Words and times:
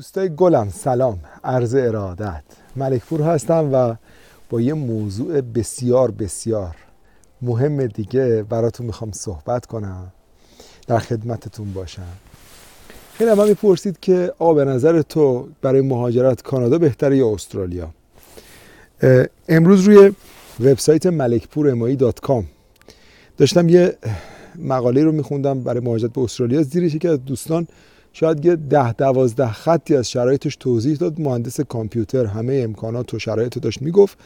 دوستای 0.00 0.28
گلم 0.36 0.68
سلام 0.70 1.20
عرض 1.44 1.74
ارادت. 1.74 2.42
ملکپور 2.76 3.22
هستم 3.22 3.70
و 3.72 3.94
با 4.50 4.60
یه 4.60 4.74
موضوع 4.74 5.40
بسیار 5.40 6.10
بسیار 6.10 6.76
مهم 7.42 7.86
دیگه 7.86 8.42
براتون 8.42 8.86
می‌خوام 8.86 9.12
صحبت 9.12 9.66
کنم. 9.66 10.12
در 10.86 10.98
خدمتتون 10.98 11.72
باشم. 11.72 12.12
خیلی 13.14 13.34
من 13.34 13.48
می‌پرسید 13.48 14.00
که 14.00 14.32
آقا 14.38 14.54
به 14.54 14.64
نظر 14.64 15.02
تو 15.02 15.48
برای 15.62 15.80
مهاجرت 15.80 16.42
کانادا 16.42 16.78
بهتره 16.78 17.16
یا 17.16 17.34
استرالیا؟ 17.34 17.90
امروز 19.48 19.80
روی 19.80 20.12
وبسایت 20.60 21.06
ملکپور 21.06 21.94
دات 21.94 22.20
کام 22.20 22.46
داشتم 23.36 23.68
یه 23.68 23.96
مقاله 24.56 25.04
رو 25.04 25.12
میخوندم 25.12 25.62
برای 25.62 25.80
مهاجرت 25.80 26.12
به 26.12 26.20
استرالیا 26.20 26.62
زیرش 26.62 26.96
که 26.96 27.08
از 27.08 27.24
دوستان 27.24 27.66
شاید 28.12 28.44
یه 28.44 28.56
ده 28.56 28.92
دوازده 28.92 29.52
خطی 29.52 29.96
از 29.96 30.10
شرایطش 30.10 30.56
توضیح 30.56 30.96
داد. 30.96 31.20
مهندس 31.20 31.60
کامپیوتر 31.60 32.26
همه 32.26 32.60
امکانات 32.64 33.14
و 33.14 33.18
شرایط 33.18 33.58
داشت 33.58 33.82
می‌گفت. 33.82 34.18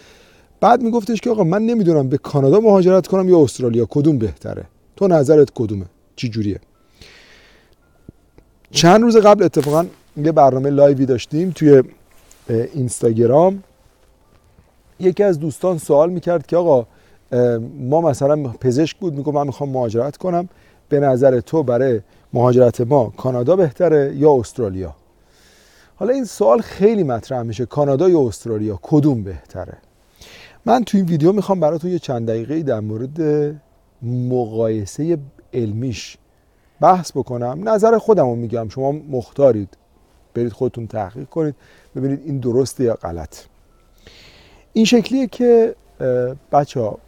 بعد 0.60 0.83
میگفتش 0.83 1.20
که 1.20 1.30
آقا 1.30 1.45
من 1.45 1.62
نمی‌دونم 1.62 2.09
به 2.09 2.19
کانادا 2.19 2.60
مهاجرت 2.60 3.07
کنم 3.07 3.29
یا 3.29 3.43
استرالیا 3.43 3.87
کدوم 3.91 4.19
بهتره؟ 4.19 4.65
تو 4.97 5.09
نظرت 5.09 5.51
کدومه؟ 5.55 5.87
چی 6.16 6.29
جوریه؟ 6.29 6.60
چند 8.70 9.02
روز 9.02 9.16
قبل 9.16 9.45
اتفاقا 9.45 9.87
یه 10.16 10.32
برنامه 10.32 10.71
لایوی 10.71 11.07
داشتیم 11.07 11.51
توی 11.51 11.82
اینستاگرام. 12.48 13.62
یکی 15.01 15.23
از 15.23 15.41
دوستان 15.41 15.79
سوال 15.79 16.10
می‌کرد 16.10 16.46
که 16.46 16.57
آقا 16.57 16.87
ما 17.80 18.01
مثلا 18.01 18.37
پزشک 18.37 18.96
بود 18.96 19.15
میگم 19.15 19.32
من 19.32 19.46
می‌خوام 19.46 19.69
مهاجرت 19.69 20.16
کنم. 20.16 20.48
به 20.88 21.01
نظر 21.01 21.41
تو 21.41 21.62
برای 21.62 22.01
مهاجرت 22.33 22.80
ما 22.80 23.12
کانادا 23.16 23.56
بهتره 23.56 24.16
یا 24.16 24.33
استرالیا؟ 24.35 24.95
حالا 25.96 26.13
این 26.13 26.24
سوال 26.24 26.60
خیلی 26.60 27.02
مطرح 27.02 27.43
میشه. 27.43 27.66
کانادا 27.66 28.09
یا 28.09 28.21
استرالیا؟ 28.21 28.79
کدوم 28.82 29.23
بهتره؟ 29.23 29.77
من 30.66 30.85
تو 30.85 30.99
این 30.99 31.07
ویدیو 31.07 31.32
می‌خوام 31.32 31.60
براتون 31.60 31.90
یه 31.90 31.99
چند 31.99 32.29
دقیقه 32.29 32.62
در 32.62 32.80
مورد 32.80 33.21
مقایسه 34.02 35.18
علمیش 35.52 36.16
بحث 36.80 37.12
بکنم. 37.12 37.68
نظر 37.68 37.99
خودم 37.99 38.24
رو 38.24 38.35
میگم. 38.35 38.68
شما 38.68 38.93
مختارید. 38.93 39.77
برید 40.35 40.52
خودتون 40.52 40.87
تحقیق 40.87 41.29
کنید. 41.29 41.55
ببینید 41.96 42.21
این 42.24 42.38
درسته 42.38 42.85
یا 42.85 42.95
غلط. 42.95 43.37
این 44.73 44.85
شکلیه 44.85 45.27
که 45.27 45.74
بچه 46.52 46.80
ها 46.80 46.99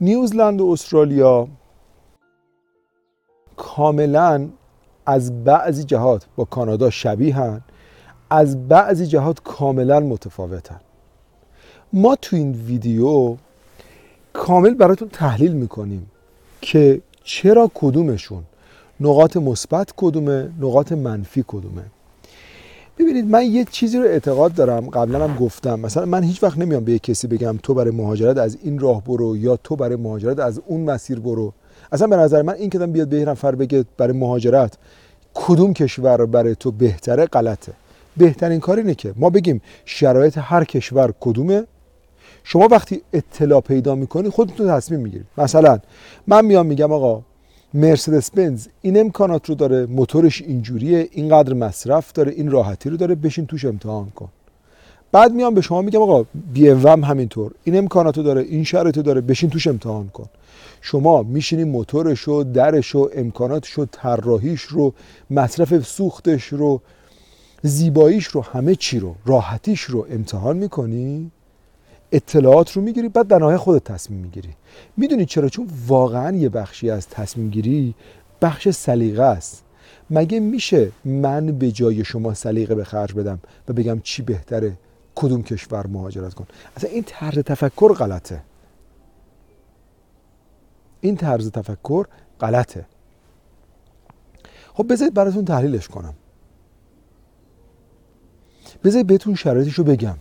نیوزلند 0.00 0.60
و 0.60 0.66
استرالیا 0.66 1.48
کاملا 3.58 4.48
از 5.06 5.44
بعضی 5.44 5.84
جهات 5.84 6.26
با 6.36 6.44
کانادا 6.44 6.90
شبیهن 6.90 7.60
از 8.30 8.68
بعضی 8.68 9.06
جهات 9.06 9.40
کاملا 9.44 10.00
متفاوتن. 10.00 10.80
ما 11.92 12.16
تو 12.16 12.36
این 12.36 12.52
ویدیو 12.52 13.36
کامل 14.32 14.74
براتون 14.74 15.08
تحلیل 15.08 15.52
می‌کنیم 15.52 16.10
که 16.60 17.00
چرا 17.24 17.70
کدومشون 17.74 18.42
نقاط 19.00 19.36
مثبت 19.36 19.92
کدومه 19.96 20.50
نقاط 20.60 20.92
منفی 20.92 21.44
کدومه. 21.48 21.82
ببینید 22.98 23.26
من 23.30 23.44
یه 23.44 23.64
چیزی 23.64 23.98
رو 23.98 24.04
اعتقاد 24.04 24.54
دارم 24.54 24.90
قبلا 24.90 25.28
هم 25.28 25.36
گفتم. 25.36 25.80
مثلا 25.80 26.06
من 26.06 26.22
هیچ 26.22 26.42
وقت 26.42 26.58
نمیام 26.58 26.84
به 26.84 26.98
کسی 26.98 27.26
بگم 27.26 27.58
تو 27.62 27.74
برای 27.74 27.90
مهاجرت 27.90 28.38
از 28.38 28.58
این 28.62 28.78
راه 28.78 29.04
برو 29.04 29.36
یا 29.36 29.56
تو 29.56 29.76
برای 29.76 29.96
مهاجرت 29.96 30.38
از 30.38 30.60
اون 30.66 30.80
مسیر 30.80 31.20
برو. 31.20 31.52
اصلا 31.92 32.06
به 32.06 32.16
نظر 32.16 32.42
من 32.42 32.54
این 32.54 32.70
که 32.70 32.78
بیاد 32.78 33.08
به 33.08 33.24
نفر 33.24 33.54
بگه 33.54 33.84
برای 33.96 34.12
مهاجرت 34.12 34.78
کدوم 35.34 35.74
کشور 35.74 36.26
برای 36.26 36.54
تو 36.54 36.70
بهتره؟ 36.70 37.26
غلطه. 37.26 37.72
بهترین 38.16 38.60
کار 38.60 38.76
اینه 38.76 38.94
که 38.94 39.14
ما 39.16 39.30
بگیم 39.30 39.62
شرایط 39.84 40.38
هر 40.38 40.64
کشور 40.64 41.12
کدومه. 41.20 41.64
شما 42.44 42.68
وقتی 42.70 43.02
اطلاع 43.12 43.60
پیدا 43.60 43.94
می‌کنی 43.94 44.28
خودتون 44.30 44.68
تصمیم 44.68 45.00
می‌گیرید. 45.00 45.26
مثلا 45.38 45.78
من 46.26 46.44
میام 46.44 46.66
میگم 46.66 46.92
آقا 46.92 47.22
مرسدس 47.74 48.30
بنز 48.30 48.66
این 48.82 49.00
امکانات 49.00 49.48
رو 49.48 49.54
داره 49.54 49.86
موتورش 49.86 50.42
اینجوریه 50.42 51.08
اینقدر 51.12 51.52
مصرف 51.52 52.12
داره 52.12 52.32
این 52.32 52.50
راحتی 52.50 52.90
رو 52.90 52.96
داره 52.96 53.14
بشین 53.14 53.46
توش 53.46 53.64
امتحان 53.64 54.10
کن. 54.10 54.28
بعد 55.12 55.32
میام 55.32 55.54
به 55.54 55.60
شما 55.60 55.82
میگم 55.82 56.02
آقا 56.02 56.24
بی 56.52 56.68
هم 56.68 57.04
همینطور. 57.04 57.52
این 57.64 57.78
امکاناتو 57.78 58.22
داره 58.22 58.42
این 58.42 58.64
شرایطو 58.64 59.02
داره. 59.02 59.20
بشین 59.20 59.50
توش 59.50 59.66
امتحان 59.66 60.08
کن. 60.08 60.26
شما 60.80 61.22
میشینی 61.22 61.64
موتورش 61.64 62.20
رو 62.20 62.44
درش 62.44 62.88
رو 62.88 63.10
امکاناتش 63.14 63.70
رو 63.70 63.86
طراحیش 63.92 64.62
رو 64.62 64.94
مصرف 65.30 65.86
سوختش 65.86 66.44
رو 66.44 66.80
زیباییش 67.62 68.26
رو 68.26 68.40
همه 68.42 68.74
چی 68.74 68.98
رو 68.98 69.14
راحتیش 69.26 69.80
رو 69.80 70.06
امتحان 70.10 70.56
می‌کنی؟ 70.56 71.30
اطلاعات 72.12 72.72
رو 72.72 72.82
می‌گیری 72.82 73.08
بعد 73.08 73.28
در 73.28 73.38
نهایت 73.38 73.56
خودت 73.56 73.84
تصمیم 73.84 74.20
می‌گیری. 74.20 74.50
می‌دونی 74.96 75.26
چرا؟ 75.26 75.48
چون 75.48 75.68
واقعا 75.86 76.36
یه 76.36 76.48
بخشی 76.48 76.90
از 76.90 77.08
تصمیم 77.08 77.50
گیری 77.50 77.94
بخش 78.42 78.68
سلیقه 78.70 79.22
است. 79.22 79.64
مگه 80.10 80.40
میشه 80.40 80.92
من 81.04 81.46
به 81.46 81.70
جای 81.70 82.04
شما 82.04 82.34
سلیقه 82.34 82.74
به 82.74 82.84
خرج 82.84 83.12
بدم 83.12 83.38
و 83.68 83.72
بگم 83.72 84.00
چی 84.02 84.22
بهتره؟ 84.22 84.72
کدوم 85.18 85.42
کشور 85.42 85.86
مهاجرت 85.86 86.34
کن. 86.34 86.46
اصلا 86.76 86.90
این 86.90 87.04
طرز 87.06 87.38
تفکر 87.38 87.92
غلطه. 87.92 88.42
این 91.00 91.16
طرز 91.16 91.50
تفکر 91.50 92.06
غلطه. 92.40 92.86
خب 94.74 94.92
بذارید 94.92 95.14
براتون 95.14 95.44
تحلیلش 95.44 95.88
کنم. 95.88 96.14
بذارید 98.84 99.06
بهتون 99.06 99.34
شرایطش 99.34 99.74
رو 99.74 99.84
بگم. 99.84 100.16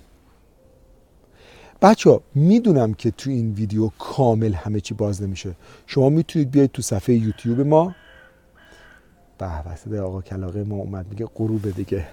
بچه 1.81 2.19
می‌دونم 2.35 2.94
که 2.94 3.12
تو 3.12 3.29
این 3.29 3.53
ویدیو 3.53 3.90
کامل 4.00 4.53
همه 4.53 4.79
چی 4.79 4.94
باز 4.94 5.22
نمیشه. 5.22 5.56
شما 5.85 6.09
می‌تونید 6.09 6.52
بیاید 6.52 6.72
تو 6.72 6.81
صفحه 6.81 7.16
یوتیوب 7.16 7.62
ما. 7.62 7.96
به 9.38 9.68
وسط 9.68 9.94
آقا 9.94 10.22
کلاقه 10.22 10.64
ما 10.64 10.75
اومد 10.75 11.08
میگه 11.09 11.25
غروب 11.35 11.72
دیگه. 11.72 12.08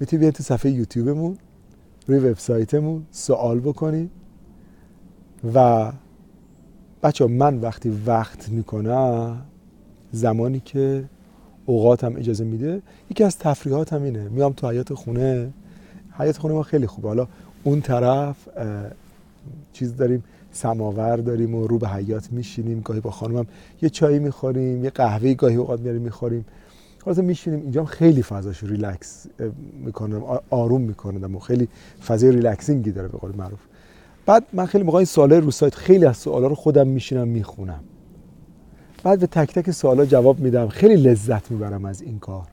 می‌تونید 0.00 0.20
بیاید 0.20 0.34
تو 0.34 0.42
صفحه 0.42 0.72
یوتیوبمون. 0.72 1.38
روی 2.06 2.18
وبسایتمون 2.18 3.06
سوال 3.10 3.60
بکنید 3.60 4.10
و 5.54 5.92
بچه 7.02 7.26
من 7.26 7.58
وقتی 7.58 8.02
وقت 8.06 8.48
می‌کنم 8.48 9.42
زمانی 10.12 10.60
که 10.64 11.04
اوقاتم 11.66 12.16
اجازه 12.16 12.44
میده 12.44 12.82
یکی 13.10 13.24
از 13.24 13.38
تفریحات 13.38 13.92
هم 13.92 14.02
اینه. 14.02 14.28
میام 14.28 14.52
تو 14.52 14.70
حیات 14.70 14.94
خونه. 14.94 15.52
حیات 16.18 16.38
خونه 16.38 16.54
ما 16.54 16.62
خیلی 16.62 16.86
خوبه. 16.86 17.08
حالا 17.08 17.26
اون 17.64 17.80
طرف 17.80 18.36
چیز 19.72 19.96
داریم 19.96 20.24
سماور 20.52 21.16
داریم 21.16 21.54
و 21.54 21.66
رو 21.66 21.78
به 21.78 21.88
حیات 21.88 22.32
میشینیم. 22.32 22.80
گاهی 22.80 23.00
با 23.00 23.10
خانمم 23.10 23.46
یه 23.82 23.88
چایی 23.88 24.18
می‌خوریم 24.18 24.84
یه 24.84 24.90
قهوه 24.90 25.34
گاهی 25.34 25.56
اوقات 25.56 25.80
میاریم 25.80 26.02
می‌خوریم. 26.02 26.44
خلاص 27.06 27.18
میشینیم 27.18 27.60
اینجا 27.60 27.84
خیلی 27.84 28.22
فضاش 28.22 28.62
ریلکس 28.62 29.26
می‌کنم 29.84 30.22
آروم 30.50 30.80
می‌کنم 30.80 31.36
و 31.36 31.38
خیلی 31.38 31.68
فضای 32.06 32.32
relaxing 32.32 32.84
ی 32.84 32.90
داره 32.92 33.08
به 33.08 33.18
قول 33.18 33.36
معروف. 33.36 33.58
بعد 34.26 34.44
من 34.52 34.66
خیلی 34.66 34.84
موقع 34.84 34.96
این 34.96 35.04
سوالای 35.04 35.40
رو 35.40 35.50
سایت 35.50 35.74
خیلی 35.74 36.04
از 36.04 36.16
سوالا 36.16 36.46
رو 36.46 36.54
خودم 36.54 36.88
میشینم 36.88 37.28
می‌خونم. 37.28 37.80
بعد 39.02 39.20
به 39.20 39.26
تک 39.26 39.54
تک 39.54 39.70
سوالا 39.70 40.04
جواب 40.04 40.40
میدم. 40.40 40.68
خیلی 40.68 40.96
لذت 40.96 41.50
می‌برم 41.50 41.84
از 41.84 42.02
این 42.02 42.18
کار. 42.18 42.46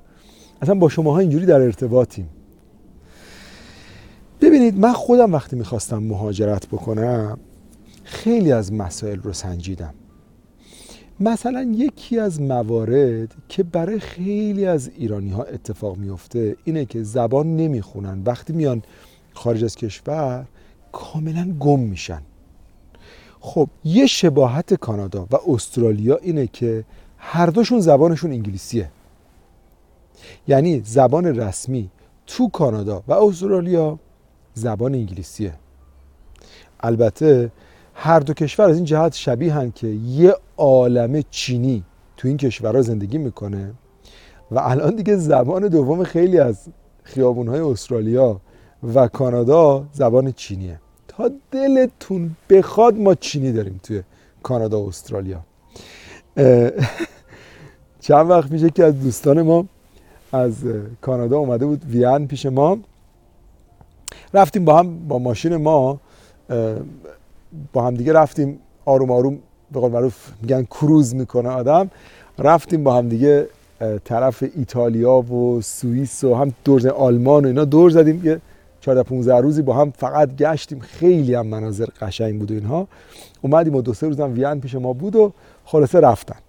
اصلا 0.61 0.75
با 0.75 0.89
شماها 0.89 1.19
اینجوری 1.19 1.45
در 1.45 1.61
ارتباطیم. 1.61 2.29
ببینید 4.41 4.79
من 4.79 4.93
خودم 4.93 5.33
وقتی 5.33 5.55
می‌خواستم 5.55 6.03
مهاجرت 6.03 6.67
بکنم 6.67 7.37
خیلی 8.03 8.51
از 8.51 8.73
مسائل 8.73 9.19
رو 9.19 9.33
سنجیدم. 9.33 9.93
مثلا 11.19 11.73
یکی 11.75 12.19
از 12.19 12.41
موارد 12.41 13.35
که 13.49 13.63
برای 13.63 13.99
خیلی 13.99 14.65
از 14.65 14.91
ایرانی 14.97 15.29
ها 15.29 15.43
اتفاق 15.43 15.97
میفته 15.97 16.55
اینه 16.63 16.85
که 16.85 17.03
زبان 17.03 17.55
نمی‌خونن. 17.55 18.23
وقتی 18.25 18.53
میان 18.53 18.81
خارج 19.33 19.63
از 19.63 19.75
کشور 19.75 20.45
کاملا 20.91 21.55
گم 21.59 21.79
میشن. 21.79 22.21
خب 23.39 23.69
یه 23.83 24.05
شباهت 24.05 24.73
کانادا 24.73 25.27
و 25.31 25.37
استرالیا 25.47 26.17
اینه 26.17 26.47
که 26.47 26.83
هر 27.17 27.45
دوشون 27.45 27.79
زبانشون 27.79 28.31
انگلیسیه. 28.31 28.89
یعنی 30.47 30.81
زبان 30.85 31.25
رسمی 31.25 31.89
تو 32.27 32.49
کانادا 32.49 33.03
و 33.07 33.13
استرالیا 33.13 33.99
زبان 34.53 34.93
انگلیسیه. 34.93 35.53
البته 36.79 37.51
هر 37.93 38.19
دو 38.19 38.33
کشور 38.33 38.69
از 38.69 38.75
این 38.75 38.85
جهت 38.85 39.13
شبیه 39.13 39.71
که 39.75 39.87
یه 39.87 40.35
عالم 40.57 41.23
چینی 41.31 41.83
تو 42.17 42.27
این 42.27 42.37
کشورها 42.37 42.81
زندگی 42.81 43.17
می‌کنه. 43.17 43.73
و 44.51 44.59
الان 44.59 44.95
دیگه 44.95 45.15
زبان 45.15 45.67
دوم 45.67 46.03
خیلی 46.03 46.39
از 46.39 46.67
خیابونهای 47.03 47.59
استرالیا 47.59 48.41
و 48.95 49.07
کانادا 49.07 49.85
زبان 49.93 50.31
چینیه. 50.31 50.79
تا 51.07 51.31
دلتون 51.51 52.35
بخواد 52.49 52.97
ما 52.97 53.15
چینی 53.15 53.51
داریم 53.51 53.79
توی 53.83 54.03
کانادا 54.43 54.81
و 54.81 54.87
استرالیا. 54.87 55.39
چند 57.99 58.29
وقت 58.29 58.51
میشه 58.51 58.69
که 58.69 58.83
از 58.83 58.99
دوستان 58.99 59.41
ما 59.41 59.65
از 60.31 60.55
کانادا 61.01 61.37
اومده 61.37 61.65
بود 61.65 61.85
وین 61.85 62.27
پیش 62.27 62.45
ما. 62.45 62.77
رفتیم 64.33 64.65
با 64.65 64.79
هم 64.79 65.07
با 65.07 65.19
ماشین 65.19 65.55
ما 65.55 65.99
با 67.73 67.87
هم 67.87 67.93
دیگه 67.93 68.13
رفتیم 68.13 68.59
آروم 68.85 69.11
آروم 69.11 69.39
به 69.71 69.79
قول 69.79 69.91
معروف 69.91 70.15
میگن 70.41 70.63
کروز 70.63 71.15
می‌کنه 71.15 71.49
آدم. 71.49 71.91
رفتیم 72.39 72.83
با 72.83 72.95
هم 72.95 73.09
دیگه 73.09 73.47
طرف 74.05 74.43
ایتالیا 74.55 75.17
و 75.17 75.61
سوئیس 75.61 76.23
و 76.23 76.35
هم 76.35 76.53
دور 76.63 76.89
آلمان 76.89 77.45
و 77.45 77.47
اینا 77.47 77.65
دور 77.65 77.89
زدیم. 77.89 78.21
یه 78.23 78.41
14 78.81 79.03
15 79.03 79.35
روزی 79.35 79.61
با 79.61 79.73
هم 79.73 79.91
فقط 79.91 80.35
گشتیم. 80.35 80.79
خیلی 80.79 81.35
هم 81.35 81.47
مناظر 81.47 81.85
قشنگ 82.01 82.39
بود 82.39 82.51
و 82.51 82.53
اینها. 82.53 82.87
اومدیم 83.41 83.75
و 83.75 83.81
دو 83.81 83.93
سه 83.93 84.07
روز 84.07 84.19
هم 84.19 84.33
وین 84.33 84.61
پیش 84.61 84.75
ما 84.75 84.93
بود 84.93 85.15
و 85.15 85.33
خلاصه 85.65 85.99
رفتن. 85.99 86.39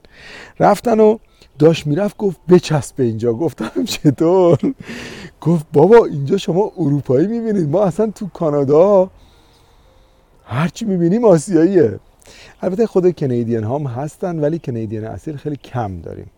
رفتن 0.60 1.00
و 1.00 1.18
داشت 1.58 1.86
می‌رفت 1.86 2.16
گفت 2.16 2.40
بچسب 2.48 2.96
به 2.96 3.04
اینجا. 3.04 3.32
گفتم 3.32 3.84
چطور؟ 3.84 4.58
گفت 5.40 5.66
بابا 5.72 6.04
اینجا 6.04 6.36
شما 6.36 6.72
اروپایی 6.78 7.26
می‌بینید. 7.26 7.68
ما 7.68 7.82
اصلا 7.82 8.10
تو 8.14 8.28
کانادا 8.28 9.10
هرچی 10.44 10.84
می‌بینیم 10.84 11.24
آسیاییه. 11.24 11.98
البته 12.62 12.86
خود 12.86 13.16
کنیدین 13.16 13.64
هم 13.64 13.86
هستن 13.86 14.38
ولی 14.38 14.58
کنیدین 14.58 15.04
اصیل 15.04 15.36
خیلی 15.36 15.56
کم 15.56 16.00
داریم. 16.00 16.30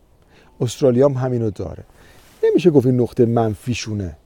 استرالیا 0.60 1.08
هم 1.08 1.14
همینو 1.14 1.50
داره. 1.50 1.84
نمیشه 2.44 2.70
گفت 2.70 2.86
این 2.86 3.00
نقطه 3.00 3.26
منفیشونه. 3.26 4.16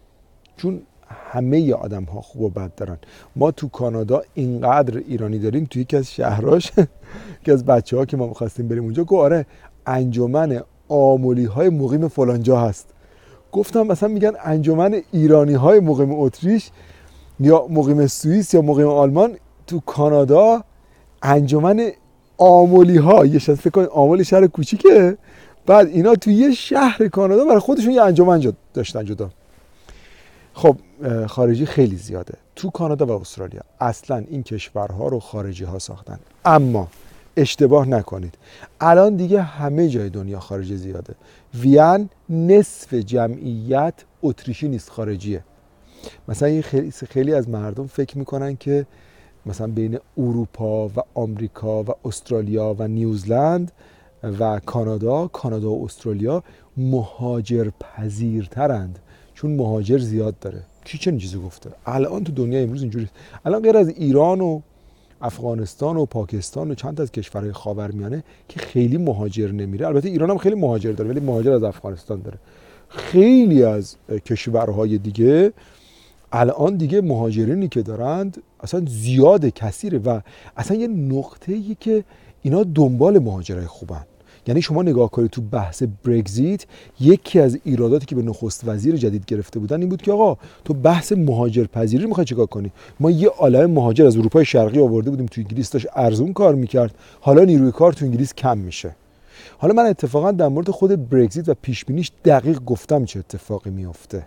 چون 0.57 0.83
همه 1.31 1.75
آدم 1.75 2.05
ها 2.05 2.21
خوب 2.21 2.43
و 2.43 2.49
بد 2.49 2.75
دارن. 2.75 2.99
ما 3.37 3.51
تو 3.51 3.69
کانادا 3.69 4.23
اینقدر 4.35 4.99
ایرانی 4.99 5.39
داریم 5.39 5.65
توی 5.71 5.83
یکی 5.83 5.97
از 5.97 6.11
شهراش 6.13 6.73
که 7.45 7.53
از 7.53 7.65
بچه 7.65 7.97
ها 7.97 8.05
که 8.05 8.17
ما 8.17 8.27
می‌خواستیم 8.27 8.69
بریم 8.69 8.85
اونجا 8.85 9.05
گفت 9.05 9.23
آره 9.23 9.47
انجمن 9.87 10.63
آمولی 10.89 11.45
های 11.45 11.69
مقیم 11.69 12.09
فلانجا 12.09 12.61
هست. 12.61 12.89
گفتم 13.53 13.83
مثلا 13.83 14.09
میگن 14.09 14.33
انجمن 14.45 15.03
ایرانی 15.13 15.55
های 15.55 15.81
مقیم 15.81 16.13
اتریش 16.13 16.71
یا 17.41 17.67
مقیم 17.71 18.07
سوئیس 18.07 18.55
یا 18.55 18.63
مقیم 18.63 18.87
آلمان 18.87 19.37
تو 19.71 19.81
کانادا 19.81 20.65
انجمن 21.23 21.91
آمولی 22.39 22.97
ها 22.97 23.27
یه 23.27 23.39
فکر 23.39 23.71
کنید 23.71 23.89
آمولی 23.89 24.25
شهر 24.25 24.47
کوچیکه. 24.47 25.19
بعد 25.67 25.87
اینا 25.87 26.15
تو 26.15 26.31
یه 26.31 26.53
شهر 26.53 27.09
کانادا 27.09 27.45
برای 27.45 27.59
خودشون 27.59 27.91
یه 27.91 28.03
انجمن 28.03 28.53
داشتن 28.75 29.05
جدا. 29.05 29.31
خب 30.55 30.77
خارجی 31.27 31.67
خیلی 31.67 31.97
زیاده. 31.97 32.35
تو 32.57 32.71
کانادا 32.71 33.07
و 33.07 33.21
استرالیا 33.21 33.61
اصلا 33.81 34.25
این 34.31 34.43
کشورها 34.43 35.09
رو 35.09 35.21
خارجی 35.21 35.65
ها 35.65 35.79
ساختن. 35.79 36.19
اما 36.45 36.89
اشتباه 37.37 37.89
نکنید. 37.89 38.35
الان 38.81 39.17
دیگه 39.17 39.43
همه 39.43 39.89
جای 39.89 40.11
دنیا 40.11 40.41
خارجی 40.41 40.77
زیاده. 40.77 41.15
وین 41.55 42.09
نصف 42.29 42.95
جمعیت 42.95 43.95
اتریشی 44.23 44.69
نیست 44.69 44.91
خارجیه. 44.91 45.45
مثلا 46.29 46.63
خیلی 47.09 47.35
از 47.35 47.49
مردم 47.49 47.87
فکر 47.87 48.19
می‌کنن 48.19 48.57
که 48.57 48.87
مثلا 49.47 49.67
بین 49.67 49.99
اروپا 50.19 50.89
و 50.89 50.93
آمریکا 51.15 51.83
و 51.83 51.87
استرالیا 52.05 52.77
و 52.79 52.89
نیوزلند 52.89 53.73
و 54.23 54.61
کانادا 54.67 55.27
کانادا 55.27 55.71
و 55.71 55.85
استرالیا 55.85 56.43
مهاجر 56.77 57.71
پذیرترند 57.81 58.99
چون 59.35 59.57
مهاجر 59.57 59.99
زیاد 59.99 60.39
داره. 60.39 60.63
کی 60.85 60.99
چه 60.99 61.19
چیزی 61.19 61.39
گفته؟ 61.39 61.71
الان 61.87 62.25
تو 62.25 62.33
دنیا 62.33 62.61
امروز 62.61 62.83
اینجوری 62.83 63.09
الان 63.45 63.63
غیر 63.63 63.77
از 63.77 63.89
ایران 63.89 64.41
و 64.41 64.61
افغانستان 65.23 65.97
و 65.97 66.07
پاکستان 66.07 66.71
و 66.71 66.75
چند 66.75 67.01
از 67.01 67.13
کشورهای 67.13 67.53
خاورمیانه 67.53 68.25
که 68.49 68.61
خیلی 68.61 68.97
مهاجر 68.97 69.53
نمیره. 69.53 69.87
البته 69.87 70.09
ایران 70.09 70.31
هم 70.31 70.39
خیلی 70.39 70.55
مهاجر 70.55 70.93
داره 70.93 71.11
ولی 71.11 71.21
مهاجر 71.21 71.53
از 71.53 71.63
افغانستان 71.63 72.21
داره. 72.21 72.39
خیلی 72.89 73.63
از 73.63 73.97
کشورهای 74.27 74.99
دیگه 74.99 75.53
الان 76.33 76.77
دیگه 76.77 77.01
مهاجرینی 77.01 77.69
که 77.69 77.83
دارند 77.83 78.43
اصلا 78.61 78.83
زیاد 78.89 79.47
کثیره 79.47 79.99
و 79.99 80.21
اصلا 80.57 80.77
یه 80.77 80.89
نقطه 80.89 81.53
ای 81.53 81.77
که 81.81 82.05
اینا 82.43 82.65
دنبال 82.65 83.19
مهاجرای 83.19 83.67
خوبن. 83.67 84.05
یعنی 84.47 84.63
شما 84.63 84.83
نگاه 84.83 85.11
کنید 85.11 85.31
تو 85.31 85.41
بحث 85.41 85.83
برگزیت 86.05 86.67
یکی 87.01 87.41
از 87.41 87.59
ایراداتی 87.65 88.07
که 88.07 88.15
به 88.15 88.23
نخست 88.23 88.69
وزیر 88.69 88.97
جدید 88.97 89.25
گرفته 89.27 89.59
بودن 89.59 89.81
این 89.81 89.89
بود 89.89 90.03
که 90.03 90.13
آقا 90.13 90.37
تو 90.65 90.75
بحث 90.75 91.13
مهاجر 91.13 91.65
پذیری 91.65 92.07
می‌خوای 92.07 92.25
چیکار 92.25 92.47
کنی؟ 92.47 92.73
ما 93.01 93.11
یه 93.11 93.29
عالم 93.29 93.71
مهاجر 93.71 94.07
از 94.07 94.17
اروپای 94.17 94.45
شرقی 94.45 94.81
آورده 94.81 95.11
بودیم 95.11 95.27
تو 95.27 95.41
انگلیس 95.41 95.71
داشت 95.71 95.87
ارزون 95.95 96.33
کار 96.33 96.55
می‌کرد. 96.55 96.95
حالا 97.21 97.45
نیروی 97.45 97.73
کار 97.73 97.93
تو 97.93 98.05
انگلیس 98.05 98.35
کم 98.35 98.59
میشه. 98.59 98.97
حالا 99.59 99.75
من 99.75 99.87
اتفاقا 99.87 100.33
در 100.33 100.49
مورد 100.49 100.71
خود 100.71 101.09
برگزیت 101.11 101.49
و 101.49 101.55
پیش 101.63 101.85
بینیش 101.85 102.13
دقیق 102.25 102.65
گفتم 102.65 103.05
چه 103.05 103.19
اتفاقی 103.19 103.71
میافته. 103.71 104.27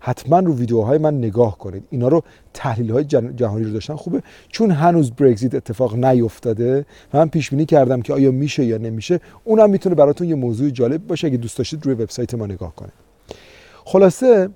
حتما 0.00 0.38
رو 0.38 0.54
ویدیوهای 0.54 0.98
من 0.98 1.18
نگاه 1.18 1.58
کنید. 1.58 1.84
اینا 1.90 2.08
رو 2.08 2.22
تحلیل 2.54 2.90
های 2.90 3.04
جهانی 3.04 3.64
رو 3.64 3.72
داشتن. 3.72 3.96
خوبه. 3.96 4.22
چون 4.48 4.70
هنوز 4.70 5.10
برگزیت 5.10 5.54
اتفاق 5.54 5.96
نیفتاده 5.96 6.86
من 7.14 7.28
پیش 7.28 7.50
بینی 7.50 7.66
کردم 7.66 8.02
که 8.02 8.12
آیا 8.12 8.30
میشه 8.30 8.64
یا 8.64 8.78
نمیشه 8.78 9.20
اونم 9.44 9.70
می‌تونه 9.70 9.94
براتون 9.94 10.28
یه 10.28 10.34
موضوع 10.34 10.70
جالب 10.70 11.06
باشه. 11.06 11.26
اگه 11.26 11.36
دوست 11.36 11.58
داشتید 11.58 11.86
روی 11.86 11.94
وبسایت 11.94 12.34
ما 12.34 12.46
نگاه 12.46 12.74
کنید. 12.74 12.92
خلاصه 13.84 14.48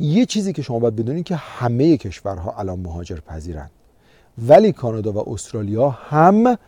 یه 0.00 0.26
چیزی 0.26 0.52
که 0.52 0.62
شما 0.62 0.78
باید 0.78 0.96
بدونید 0.96 1.24
که 1.24 1.36
همه 1.36 1.96
کشورها 1.96 2.54
الان 2.58 2.80
مهاجر 2.80 3.16
پذیرن 3.16 3.70
ولی 4.48 4.72
کانادا 4.72 5.12
و 5.12 5.32
استرالیا 5.32 5.90
هم 5.90 6.58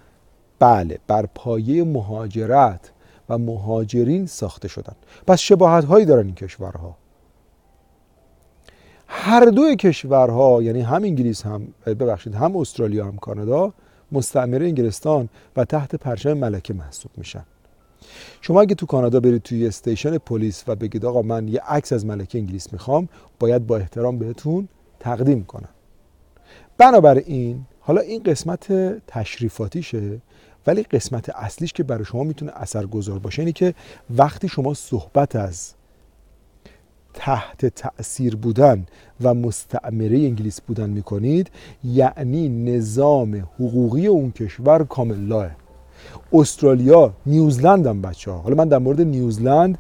بله 0.59 0.99
بر 1.07 1.27
پایه 1.35 1.85
مهاجرت 1.85 2.93
و 3.29 3.39
مهاجرین 3.39 4.27
ساخته 4.27 4.69
شدن. 4.69 4.93
پس 5.27 5.39
شباهت 5.39 5.85
هایی 5.85 6.07
دارن 6.07 6.27
این 6.27 6.35
کشورها. 6.35 6.97
هر 9.13 9.45
دو 9.45 9.75
کشورها 9.75 10.63
یعنی 10.63 10.81
هم 10.81 11.05
انگلیس 11.05 11.47
هم 11.47 11.69
ببخشید 11.87 12.35
هم 12.35 12.57
استرالیا 12.57 13.07
هم 13.07 13.17
کانادا 13.17 13.73
مستعمره 14.13 14.67
انگلستان 14.67 15.29
و 15.57 15.65
تحت 15.65 15.95
پرچم 15.95 16.33
ملکه 16.33 16.75
محسوب 16.75 17.11
میشن. 17.17 17.45
شما 18.41 18.61
اگه 18.61 18.75
تو 18.75 18.87
کانادا 18.87 19.21
برید 19.21 19.43
توی 19.43 19.67
استیشن 19.67 20.19
پلیس 20.19 20.65
و 20.67 20.77
بگید 20.77 21.05
آقا 21.05 21.23
من 21.23 21.49
یه 21.49 21.61
عکس 21.61 21.93
از 21.93 22.07
ملکه 22.07 22.39
انگلیس 22.39 22.73
می‌خوام 22.73 23.09
باید 23.39 23.67
با 23.67 23.77
احترام 23.77 24.19
بهتون 24.19 24.69
تقدیم 25.01 25.45
کنم. 25.45 25.69
بنابراین 26.79 27.67
حالا 27.81 28.01
این 28.01 28.23
قسمت 28.23 28.73
تشریفاتیشه 29.07 30.21
ولی 30.67 30.83
قسمت 30.83 31.31
اصلیش 31.31 31.73
که 31.73 31.83
برای 31.83 32.05
شما 32.05 32.25
می‌تونه 32.25 32.53
اثرگذار 32.55 33.19
باشه 33.19 33.43
اینه 33.43 33.53
که 33.53 33.75
وقتی 34.17 34.49
شما 34.49 34.75
صحبت 34.75 35.37
از 35.37 35.75
تحت 37.15 37.67
تأثیر 37.67 38.37
بودن 38.37 38.87
و 39.21 39.35
مستعمره 39.35 40.19
انگلیس 40.19 40.61
بودن 40.61 40.91
می‌کنید 40.91 41.51
یعنی 41.85 42.49
نظام 42.49 43.49
حقوقی 43.55 44.07
اون 44.07 44.31
کشور 44.31 44.85
کامل 44.85 45.27
لاه 45.27 45.51
استرالیا 46.33 47.13
نیوزلند 47.27 47.87
هم 47.87 48.03
بچه 48.03 48.31
ها 48.31 48.39
حالا 48.39 48.55
من 48.55 48.69
در 48.69 48.79
مورد 48.79 49.01
نیوزلند 49.01 49.79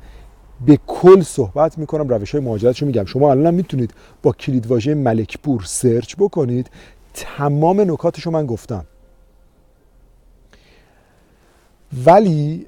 به 0.66 0.78
کل 0.86 1.22
صحبت 1.22 1.78
می‌کنم 1.78 2.08
روش 2.08 2.34
های 2.34 2.44
مهاجرتشو 2.44 2.86
میگم. 2.86 3.04
شما 3.04 3.30
الان 3.30 3.54
می‌تونید 3.54 3.94
با 4.22 4.32
کلید 4.32 4.66
واژه 4.66 4.94
ملکپور 4.94 5.62
سرچ 5.64 6.14
بکنید. 6.18 6.70
تمام 7.14 7.80
نکاتشو 7.80 8.30
من 8.30 8.46
گفتم. 8.46 8.84
ولی 12.06 12.66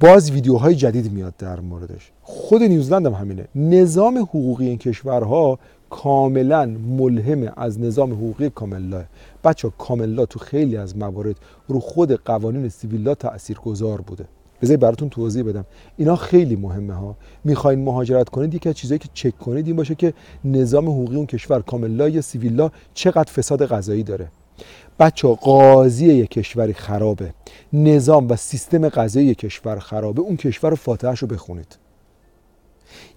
باز 0.00 0.30
ویدیوهای 0.30 0.74
جدید 0.74 1.12
میاد 1.12 1.36
در 1.36 1.60
موردش. 1.60 2.12
خود 2.22 2.62
نیوزلند 2.62 3.06
هم 3.06 3.12
همینه. 3.12 3.48
نظام 3.54 4.18
حقوقی 4.18 4.66
این 4.66 4.78
کشورها 4.78 5.58
کاملا 5.90 6.66
ملهم 6.66 7.52
از 7.56 7.80
نظام 7.80 8.12
حقوقی 8.12 8.50
کاملا. 8.50 9.04
بچه 9.44 9.68
ها 9.68 9.74
کاملا 9.78 10.26
تو 10.26 10.38
خیلی 10.38 10.76
از 10.76 10.96
موارد 10.96 11.36
رو 11.68 11.80
خود 11.80 12.12
قوانین 12.12 12.68
سیویلا 12.68 13.14
تأثیر 13.14 13.58
گذار 13.58 14.00
بوده. 14.00 14.24
بذاری 14.62 14.76
براتون 14.76 15.08
توضیح 15.08 15.42
بدم. 15.42 15.64
اینا 15.96 16.16
خیلی 16.16 16.56
مهمه 16.56 16.94
ها. 16.94 17.16
می‌خواین 17.44 17.84
مهاجرت 17.84 18.28
کنید 18.28 18.54
یکی 18.54 18.68
از 18.68 18.74
چیزایی 18.74 18.98
که 18.98 19.08
چک 19.14 19.38
کنید 19.38 19.66
این 19.66 19.76
باشه 19.76 19.94
که 19.94 20.12
نظام 20.44 20.88
حقوقی 20.88 21.16
اون 21.16 21.26
کشور 21.26 21.62
کاملا 21.62 22.08
یا 22.08 22.20
سیویلا 22.20 22.70
چقدر 22.94 23.32
فساد 23.32 23.66
غذایی 23.66 24.02
داره. 24.02 24.28
بچه 25.00 25.28
قاضی 25.28 26.06
یک 26.06 26.30
کشوری 26.30 26.72
خرابه. 26.72 27.34
نظام 27.72 28.28
و 28.30 28.36
سیستم 28.36 28.88
غذایی 28.88 29.26
یک 29.26 29.38
کشور 29.38 29.78
خرابه. 29.78 30.20
اون 30.20 30.36
کشور 30.36 30.74
فاتحش 30.74 31.18
رو 31.18 31.28
بخونید. 31.28 31.78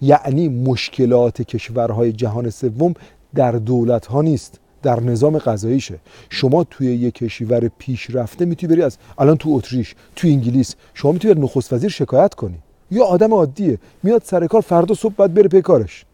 یعنی 0.02 0.50
مشکلات 0.50 1.42
کشورهای 1.42 2.14
جهان 2.14 2.50
سوم 2.50 2.94
در 3.36 3.52
دولت 3.52 4.06
ها 4.06 4.22
نیست 4.22 4.60
در 4.84 5.00
نظام 5.00 5.38
غذاییشه 5.38 6.00
شما 6.30 6.64
توی 6.64 6.88
یک 6.88 7.14
کشور 7.14 7.68
پیشرفته 7.78 8.46
می‌تونی 8.46 8.74
بری 8.76 8.82
از 8.82 8.98
الان 9.18 9.38
تو 9.38 9.50
اتریش 9.50 9.96
تو 10.16 10.28
انگلیس 10.28 10.76
شما 10.94 11.12
می‌تونی 11.12 11.42
نخست 11.42 11.74
وزیر 11.74 11.90
شکایت 11.90 12.34
کنی. 12.34 12.60
یا 12.92 13.06
آدم 13.06 13.34
عادیه 13.34 13.78
میاد 14.04 14.22
سر 14.26 14.48
کار 14.48 14.62
فردا 14.62 14.96
صبح 14.96 15.14
بعد 15.14 15.34
بره 15.34 15.48
پی 15.48 15.62
کارش. 15.62 16.06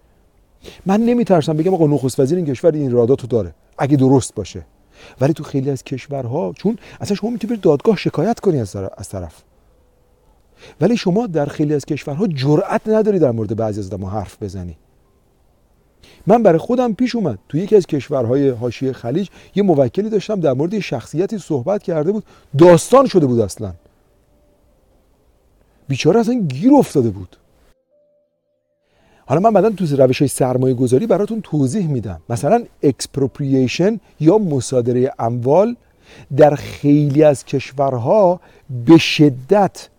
من 0.85 1.01
نمیترسم 1.01 1.53
بگم 1.53 1.73
آقا 1.73 1.87
نخست 1.87 2.19
وزیر 2.19 2.37
این 2.37 2.45
کشور 2.47 2.71
این 2.71 2.91
راداتو 2.91 3.27
داره. 3.27 3.53
اگه 3.77 3.97
درست 3.97 4.35
باشه. 4.35 4.65
ولی 5.21 5.33
تو 5.33 5.43
خیلی 5.43 5.69
از 5.69 5.83
کشورها 5.83 6.53
چون 6.53 6.77
اصلا 7.01 7.15
شما 7.15 7.29
می‌تونی 7.29 7.53
بری 7.53 7.61
دادگاه 7.61 7.97
شکایت 7.97 8.39
کنی 8.39 8.59
از 8.97 9.09
طرف 9.09 9.43
ولی 10.81 10.97
شما 10.97 11.27
در 11.27 11.45
خیلی 11.45 11.73
از 11.73 11.85
کشورها 11.85 12.27
جرأت 12.27 12.81
نداری 12.87 13.19
در 13.19 13.31
مورد 13.31 13.55
بعضی 13.55 13.79
از 13.79 13.93
ما 13.93 14.09
حرف 14.09 14.43
بزنی. 14.43 14.77
من 16.27 16.43
برای 16.43 16.59
خودم 16.59 16.93
پیش 16.93 17.15
اومد. 17.15 17.39
تو 17.49 17.57
یکی 17.57 17.75
از 17.75 17.85
کشورهای 17.85 18.49
حاشیه 18.49 18.93
خلیج 18.93 19.29
یه 19.55 19.63
موکلی 19.63 20.09
داشتم 20.09 20.39
در 20.39 20.53
مورد 20.53 20.79
شخصیتی 20.79 21.37
صحبت 21.37 21.83
کرده 21.83 22.11
بود. 22.11 22.23
داستان 22.57 23.07
شده 23.07 23.25
بود 23.25 23.39
اصلا. 23.39 23.73
بیچاره 25.87 26.19
اصلا 26.19 26.33
گیر 26.33 26.73
افتاده 26.73 27.09
بود. 27.09 27.37
حالا 29.29 29.41
من 29.41 29.53
بعدا 29.53 29.69
تو 29.69 29.85
روش 29.95 30.19
های 30.19 30.27
سرمایه 30.27 30.73
گذاری 30.73 31.07
براتون 31.07 31.41
توضیح 31.41 31.87
میدم. 31.87 32.21
مثلا 32.29 32.63
expropriation 32.83 33.99
یا 34.19 34.37
مصادره 34.37 35.13
اموال 35.19 35.75
در 36.37 36.55
خیلی 36.55 37.23
از 37.23 37.45
کشورها 37.45 38.39
به 38.85 38.97
شدت 38.97 39.89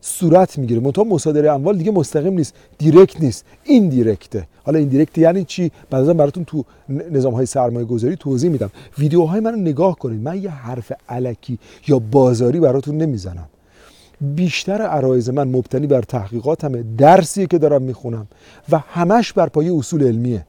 صورت 0.00 0.58
می‌گیره. 0.58 0.80
منتها 0.80 1.04
مصادره 1.04 1.52
اموال 1.52 1.78
دیگه 1.78 1.90
مستقیم 1.90 2.32
نیست 2.32 2.54
direct 2.78 3.20
نیست 3.20 3.44
indirect 3.64 3.88
ه 3.88 4.46
حالا 4.64 4.78
indirect 4.78 5.18
یعنی 5.18 5.44
چی؟ 5.44 5.70
بعدا 5.90 6.14
براتون 6.14 6.44
تو 6.44 6.64
نظام 7.10 7.34
های 7.34 7.46
سرمایه 7.46 7.86
گذاری 7.86 8.16
توضیح 8.16 8.50
میدم. 8.50 8.70
ویدیوهای 8.98 9.40
منو 9.40 9.56
نگاه 9.56 9.98
کنید. 9.98 10.20
من 10.20 10.42
یه 10.42 10.50
حرف 10.50 10.92
الکی 11.08 11.58
یا 11.88 11.98
بازاری 11.98 12.60
براتون 12.60 12.96
نمی‌زنم. 12.96 13.48
بیشتر 14.20 14.82
عرایض 14.82 15.30
من 15.30 15.48
مبتنی 15.48 15.86
بر 15.86 16.02
تحقیقاتمه 16.02 16.84
درسیه 16.98 17.46
که 17.46 17.58
دارم 17.58 17.82
می‌خونم 17.82 18.26
و 18.72 18.78
همش 18.78 19.32
بر 19.32 19.48
پایه 19.48 19.74
اصول 19.74 20.06
علمیه. 20.06 20.46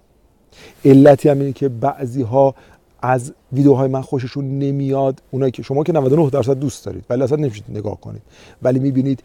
علتی 0.85 1.29
هم 1.29 1.39
اینه 1.39 1.53
که 1.53 1.69
بعضی 1.69 2.21
ها 2.21 2.55
از 3.01 3.33
ویدیوهای 3.53 3.87
من 3.87 4.01
خوششون 4.01 4.59
نمیاد 4.59 5.21
اونایی 5.31 5.51
که 5.51 5.63
شما 5.63 5.83
که 5.83 5.93
99 5.93 6.29
درصد 6.29 6.59
دوست 6.59 6.85
دارید 6.85 7.05
ولی 7.09 7.23
اصلا 7.23 7.37
نمیشید 7.37 7.63
نگاه 7.69 8.01
کنید. 8.01 8.21
ولی 8.61 8.79
می‌بینید 8.79 9.23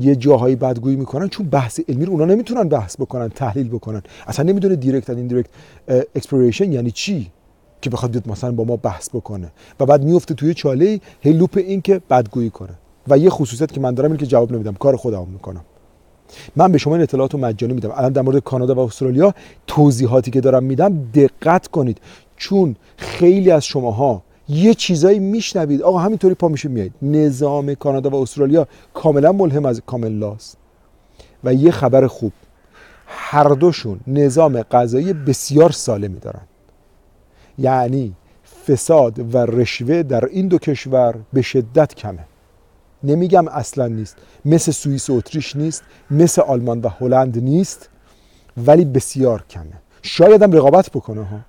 یه 0.00 0.16
جاهایی 0.16 0.56
بدگویی 0.56 0.96
می‌کنن 0.96 1.28
چون 1.28 1.48
بحث 1.48 1.80
علمی 1.88 2.04
رو 2.04 2.12
اونا 2.12 2.24
نمی‌تونن 2.24 2.68
بحث 2.68 2.96
بکنن 3.00 3.28
تحلیل 3.28 3.68
بکنن. 3.68 4.02
اصلا 4.26 4.44
نمی‌دونه 4.44 4.76
direct 4.76 5.10
and 5.10 5.18
indirect 5.18 5.50
اکسپلوریشن 6.14 6.72
یعنی 6.72 6.90
چی؟ 6.90 7.30
که 7.80 7.90
بخواد 7.90 8.10
بیاد 8.10 8.28
مثلا 8.28 8.52
با 8.52 8.64
ما 8.64 8.76
بحث 8.76 9.08
بکنه. 9.08 9.52
و 9.80 9.86
بعد 9.86 10.02
میفته 10.04 10.34
توی 10.34 10.54
چاله 10.54 11.00
ی 11.20 11.32
loop 11.32 11.56
این 11.56 11.80
که 11.80 12.00
بدگویی 12.10 12.50
کنه. 12.50 12.74
و 13.08 13.18
یه 13.18 13.30
خصوصیت 13.30 13.72
که 13.72 13.80
من 13.80 13.94
دارم 13.94 14.10
اینه 14.10 14.20
که 14.20 14.26
جواب 14.26 14.52
نمیدم. 14.52 14.74
کار 14.74 14.96
خودم 14.96 15.26
می‌کنم. 15.32 15.64
من 16.56 16.72
به 16.72 16.78
شما 16.78 16.94
این 16.94 17.02
اطلاعات 17.02 17.34
رو 17.34 17.40
مجانی 17.40 17.72
میدم. 17.72 17.90
الان 17.90 18.12
در 18.12 18.22
مورد 18.22 18.38
کانادا 18.38 18.74
و 18.74 18.78
استرالیا 18.78 19.34
توضیحاتی 19.66 20.30
که 20.30 20.40
دارم 20.40 20.64
میدم 20.64 21.10
دقت 21.14 21.66
کنید. 21.66 21.98
چون 22.36 22.76
خیلی 22.96 23.50
از 23.50 23.64
شماها 23.64 24.22
یه 24.48 24.74
چیزایی 24.74 25.18
میشنوید. 25.18 25.82
آقا 25.82 25.98
همینطوری 25.98 26.34
پا 26.34 26.48
میشه 26.48 26.68
میایید. 26.68 26.92
نظام 27.02 27.74
کانادا 27.74 28.10
و 28.10 28.14
استرالیا 28.14 28.66
کاملا 28.94 29.32
ملهم 29.32 29.66
از 29.66 29.82
common 29.86 30.12
law 30.12 30.34
ست. 30.34 30.56
و 31.44 31.54
یه 31.54 31.70
خبر 31.70 32.06
خوب. 32.06 32.32
هر 33.06 33.48
دوشون 33.48 34.00
نظام 34.06 34.62
غذایی 34.62 35.12
بسیار 35.12 35.70
سالمی 35.70 36.18
دارن. 36.18 36.42
یعنی 37.58 38.14
فساد 38.66 39.34
و 39.34 39.38
رشوه 39.38 40.02
در 40.02 40.24
این 40.24 40.48
دو 40.48 40.58
کشور 40.58 41.14
به 41.32 41.42
شدت 41.42 41.94
کمه. 41.94 42.24
نمیگم 43.02 43.48
اصلا 43.48 43.86
نیست. 43.86 44.16
مثل 44.44 44.72
سوئیس 44.72 45.10
و 45.10 45.12
اتریش 45.12 45.56
نیست 45.56 45.82
مثل 46.10 46.42
آلمان 46.42 46.80
و 46.80 46.88
هلند 46.88 47.38
نیست 47.38 47.88
ولی 48.56 48.84
بسیار 48.84 49.44
کمه. 49.50 49.82
شاید 50.02 50.42
هم 50.42 50.52
رقابت 50.52 50.90
بکنه 50.90 51.24
ها. 51.24 51.40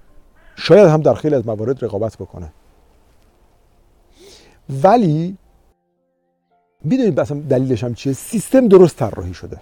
شاید 0.55 0.87
هم 0.87 1.01
در 1.01 1.13
خیلی 1.13 1.35
از 1.35 1.47
موارد 1.47 1.85
رقابت 1.85 2.17
بکنه. 2.17 2.53
ولی 4.83 5.37
می‌دونید 6.83 7.19
مثلا 7.19 7.39
دلیلش 7.39 7.83
هم 7.83 7.93
چیه؟ 7.93 8.13
سیستم 8.13 8.67
درست 8.67 8.95
طراحی 8.95 9.33
شده. 9.33 9.61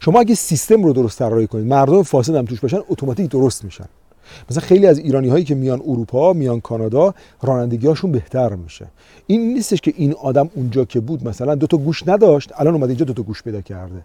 شما 0.00 0.20
اگه 0.20 0.34
سیستم 0.34 0.82
رو 0.82 0.92
درست 0.92 1.18
طراحی 1.18 1.46
کنید 1.46 1.66
مردم 1.66 2.02
فاسد 2.02 2.34
هم 2.34 2.44
توش 2.44 2.60
باشن 2.60 2.80
اتوماتیک 2.88 3.30
درست 3.30 3.64
میشن. 3.64 3.88
مثلا 4.50 4.62
خیلی 4.62 4.86
از 4.86 4.98
ایرانی 4.98 5.28
هایی 5.28 5.44
که 5.44 5.54
میان 5.54 5.80
اروپا 5.80 6.32
میان 6.32 6.60
کانادا 6.60 7.14
رانندگی 7.42 7.86
هاشون 7.86 8.12
بهتر 8.12 8.54
میشه. 8.54 8.86
این 9.26 9.54
نیستش 9.54 9.80
که 9.80 9.92
این 9.96 10.12
آدم 10.12 10.50
اونجا 10.54 10.84
که 10.84 11.00
بود 11.00 11.28
مثلا 11.28 11.54
دو 11.54 11.66
تا 11.66 11.76
گوش 11.76 12.08
نداشت 12.08 12.52
الان 12.56 12.74
اومده 12.74 12.88
اینجا 12.88 13.04
دو 13.04 13.12
تا 13.12 13.22
گوش 13.22 13.42
پیدا 13.42 13.60
کرده. 13.60 14.04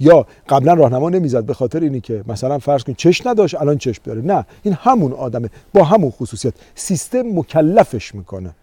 یا 0.00 0.26
قبلا 0.48 0.74
راهنما 0.74 1.10
نمی‌زد 1.10 1.44
به 1.44 1.54
خاطر 1.54 1.80
اینی 1.80 2.00
که 2.00 2.24
مثلا 2.28 2.58
فرض 2.58 2.84
کن 2.84 2.94
چش 2.94 3.26
نداشت 3.26 3.54
الان 3.54 3.78
چشم 3.78 4.02
داره. 4.04 4.22
نه 4.22 4.46
این 4.62 4.74
همون 4.74 5.12
آدمه. 5.12 5.50
با 5.74 5.84
همون 5.84 6.10
خصوصیت. 6.10 6.54
سیستم 6.74 7.22
مکلفش 7.22 8.14
می‌کنه. 8.14 8.54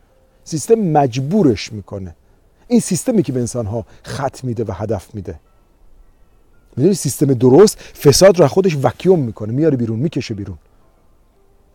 سیستم 0.43 0.75
مجبورش 0.75 1.73
می‌کنه. 1.73 2.15
این 2.67 2.79
سیستمی 2.79 3.23
که 3.23 3.33
به 3.33 3.39
انسان 3.39 3.65
ها 3.65 3.85
خط 4.03 4.43
میده 4.43 4.63
و 4.63 4.71
هدف 4.71 5.15
میده. 5.15 5.39
می‌دونی 6.77 6.95
سیستم 6.95 7.25
درست 7.25 7.79
فساد 7.79 8.39
رو 8.39 8.47
خودش 8.47 8.77
وکیوم 8.83 9.19
می‌کنه. 9.19 9.53
میاره 9.53 9.77
بیرون 9.77 9.99
می‌کشه 9.99 10.33
بیرون. 10.33 10.57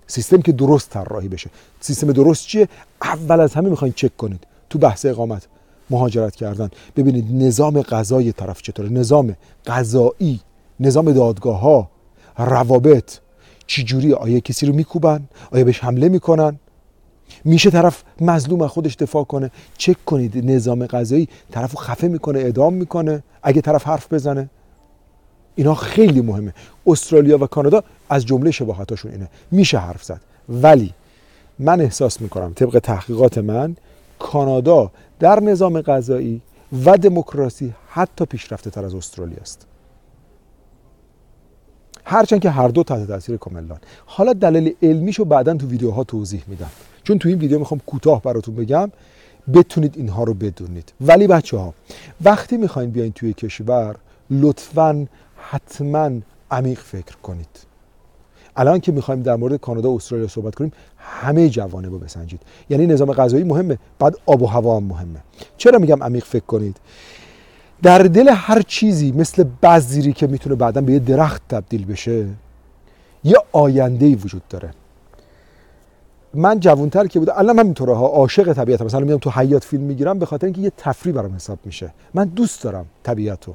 سیستم 0.06 0.42
که 0.42 0.52
درست 0.52 0.90
طراحی 0.90 1.28
بشه. 1.28 1.50
سیستم 1.80 2.12
درست 2.12 2.46
چیه؟ 2.46 2.68
اول 3.02 3.40
از 3.40 3.54
همه 3.54 3.68
می‌خواین 3.68 3.94
چک 3.96 4.16
کنید. 4.16 4.46
تو 4.70 4.78
بحث 4.78 5.06
اقامت 5.06 5.46
مهاجرت 5.90 6.36
کردن. 6.36 6.70
ببینید 6.96 7.44
نظام 7.44 7.82
غذای 7.82 8.32
طرف 8.32 8.62
چطوره. 8.62 8.88
نظام 8.88 9.36
غذایی 9.66 10.40
نظام 10.80 11.12
دادگاه 11.12 11.60
ها 11.60 11.90
روابط 12.38 13.18
چجوری؟ 13.66 14.12
آیا 14.12 14.40
کسی 14.40 14.66
رو 14.66 14.74
میکوبن؟ 14.74 15.28
آیا 15.50 15.64
بهش 15.64 15.84
حمله 15.84 16.08
می‌کنن؟ 16.08 16.58
میشه 17.44 17.70
طرف 17.70 18.02
مظلوم 18.20 18.66
خودش 18.66 18.94
دفاع 18.94 19.24
کنه؟ 19.24 19.50
چک 19.78 20.04
کنید. 20.04 20.50
نظام 20.50 20.86
غذایی 20.86 21.28
طرف 21.50 21.72
رو 21.72 21.78
خفه 21.78 22.08
می‌کنه 22.08 22.38
اعدام 22.38 22.74
می‌کنه. 22.74 23.22
اگه 23.42 23.60
طرف 23.60 23.86
حرف 23.86 24.12
بزنه 24.12 24.50
اینا 25.56 25.74
خیلی 25.74 26.20
مهمه. 26.20 26.54
استرالیا 26.86 27.38
و 27.38 27.46
کانادا 27.46 27.82
از 28.08 28.26
جمله 28.26 28.50
شباهتاشون 28.50 29.12
اینه. 29.12 29.28
میشه 29.50 29.78
حرف 29.78 30.04
زد. 30.04 30.20
ولی 30.48 30.94
من 31.58 31.80
احساس 31.80 32.20
می‌کنم 32.20 32.52
طبق 32.54 32.78
تحقیقات 32.78 33.38
من 33.38 33.76
کانادا 34.18 34.90
در 35.18 35.40
نظام 35.40 35.80
غذایی 35.80 36.40
و 36.84 36.96
دموکراسی 36.96 37.74
حتی 37.88 38.24
پیشرفته 38.24 38.70
تر 38.70 38.84
از 38.84 38.94
استرالیا 38.94 39.38
است. 39.40 39.66
هرچند 42.04 42.40
که 42.40 42.50
هر 42.50 42.68
دو 42.68 42.82
تحت 42.82 43.06
تاثیر 43.06 43.36
کاملان. 43.36 43.78
حالا 44.06 44.32
دلیل 44.32 44.74
علمیشو 44.82 45.24
بعدا 45.24 45.54
تو 45.54 45.66
ویدیوها 45.66 46.04
توضیح 46.04 46.42
میدم. 46.46 46.70
چون 47.04 47.18
تو 47.18 47.28
این 47.28 47.38
ویدیو 47.38 47.58
می‌خوام 47.58 47.80
کوتاه 47.86 48.22
براتون 48.22 48.54
بگم 48.54 48.90
بتونید 49.54 49.94
اینها 49.96 50.24
رو 50.24 50.34
بدونید. 50.34 50.92
ولی 51.00 51.26
بچه 51.26 51.56
ها 51.56 51.74
وقتی 52.24 52.56
می‌خواین 52.56 52.90
بیاین 52.90 53.12
توی 53.12 53.32
کشور 53.32 53.96
لطفا 54.30 55.06
حتما 55.50 56.10
عمیق 56.50 56.78
فکر 56.78 57.16
کنید. 57.22 57.48
الان 58.56 58.80
که 58.80 58.92
می‌خوایم 58.92 59.22
در 59.22 59.36
مورد 59.36 59.56
کانادا 59.56 59.90
و 59.90 59.96
استرالیا 59.96 60.28
صحبت 60.28 60.54
کنیم 60.54 60.72
همه 60.98 61.48
جوانه 61.48 61.88
رو 61.88 61.98
بسنجید. 61.98 62.40
یعنی 62.70 62.86
نظام 62.86 63.12
غذایی 63.12 63.44
مهمه 63.44 63.78
بعد 63.98 64.16
آب 64.26 64.42
و 64.42 64.46
هوا 64.46 64.76
هم 64.76 64.84
مهمه. 64.84 65.20
چرا 65.56 65.78
میگم 65.78 66.02
عمیق 66.02 66.24
فکر 66.24 66.44
کنید؟ 66.44 66.76
در 67.82 67.98
دل 67.98 68.28
هر 68.28 68.62
چیزی 68.62 69.12
مثل 69.12 69.44
بذری 69.62 70.12
که 70.12 70.26
می‌تونه 70.26 70.56
بعدا 70.56 70.80
به 70.80 70.92
یه 70.92 70.98
درخت 70.98 71.42
تبدیل 71.48 71.84
بشه 71.84 72.26
یه 73.24 73.36
آینده 73.52 74.16
وجود 74.16 74.48
داره. 74.48 74.70
من 76.34 76.60
جوانتر 76.60 77.06
که 77.06 77.18
بودم 77.18 77.34
الان 77.36 77.56
من 77.56 77.64
اینطوره 77.64 77.94
ها 77.94 78.06
عاشق 78.06 78.52
طبیعت 78.52 78.82
مثلا 78.82 79.00
میام 79.00 79.18
تو 79.18 79.30
حیات 79.30 79.64
فیلم 79.64 79.82
می‌گیرم 79.82 80.18
به 80.18 80.26
خاطر 80.26 80.46
اینکه 80.46 80.60
یه 80.60 80.72
تفریح 80.76 81.14
برام 81.14 81.34
حساب 81.34 81.58
میشه. 81.64 81.92
من 82.14 82.24
دوست 82.24 82.62
دارم 82.62 82.86
طبیعت 83.02 83.48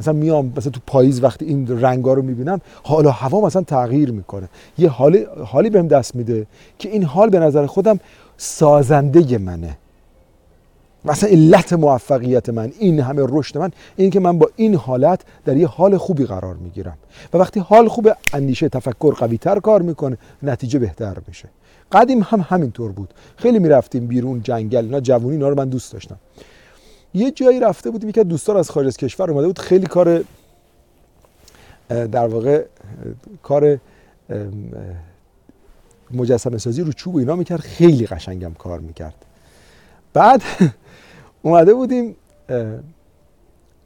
مثلا 0.00 0.12
میام 0.12 0.52
مثلا 0.56 0.72
تو 0.72 0.80
پاییز 0.86 1.22
وقتی 1.22 1.44
این 1.44 1.80
رنگا 1.80 2.12
رو 2.12 2.22
می‌بینم 2.22 2.60
حالا 2.82 3.10
هوا 3.10 3.40
مثلا 3.40 3.62
تغییر 3.62 4.10
می‌کنه. 4.10 4.48
یه 4.78 4.88
حالی 4.88 5.26
حالی 5.44 5.70
بهم 5.70 5.88
دست 5.88 6.16
میده 6.16 6.46
که 6.78 6.88
این 6.88 7.04
حال 7.04 7.30
به 7.30 7.38
نظر 7.38 7.66
خودم 7.66 8.00
سازنده 8.36 9.38
منه. 9.38 9.76
مثلا 11.04 11.30
علت 11.30 11.72
موفقیت 11.72 12.48
من 12.48 12.72
این 12.78 13.00
همه 13.00 13.22
رشد 13.28 13.58
من 13.58 13.70
این 13.96 14.10
که 14.10 14.20
من 14.20 14.38
با 14.38 14.50
این 14.56 14.74
حالت 14.74 15.20
در 15.44 15.56
یه 15.56 15.66
حال 15.66 15.96
خوبی 15.96 16.24
قرار 16.24 16.54
می‌گیرم. 16.54 16.96
و 17.32 17.38
وقتی 17.38 17.60
حال 17.60 17.88
خوب 17.88 18.08
اندیشه 18.32 18.68
تفکر 18.68 19.14
قوی 19.14 19.38
تر 19.38 19.58
کار 19.58 19.82
می‌کنه 19.82 20.18
نتیجه 20.42 20.78
بهتر 20.78 21.16
میشه. 21.28 21.48
قدیم 21.92 22.22
هم 22.22 22.46
همینطور 22.48 22.92
بود. 22.92 23.14
خیلی 23.36 23.58
می‌رفتیم 23.58 24.06
بیرون 24.06 24.40
جنگل 24.42 24.84
اینا 24.84 25.00
جوونی 25.00 25.32
اینا 25.32 25.48
رو 25.48 25.54
من 25.54 25.68
دوست 25.68 25.92
داشتم. 25.92 26.16
یه 27.14 27.30
جایی 27.30 27.60
رفته 27.60 27.90
بودیم 27.90 28.12
که 28.12 28.24
دوستان 28.24 28.56
از 28.56 28.70
خارج 28.70 28.86
از 28.86 28.96
کشور 28.96 29.30
اومده 29.30 29.46
بود. 29.46 29.58
خیلی 29.58 29.86
کار 29.86 30.24
در 31.88 32.26
واقع 32.26 32.64
کار 33.42 33.78
مجسمه 36.10 36.58
سازی 36.58 36.82
رو 36.82 36.92
چوب 36.92 37.16
اینا 37.16 37.36
می‌کرد. 37.36 37.60
خیلی 37.60 38.06
قشنگم 38.06 38.54
کار 38.54 38.78
می‌کرد. 38.80 39.14
بعد 40.12 40.42
اومده 41.42 41.74
بودیم 41.74 42.16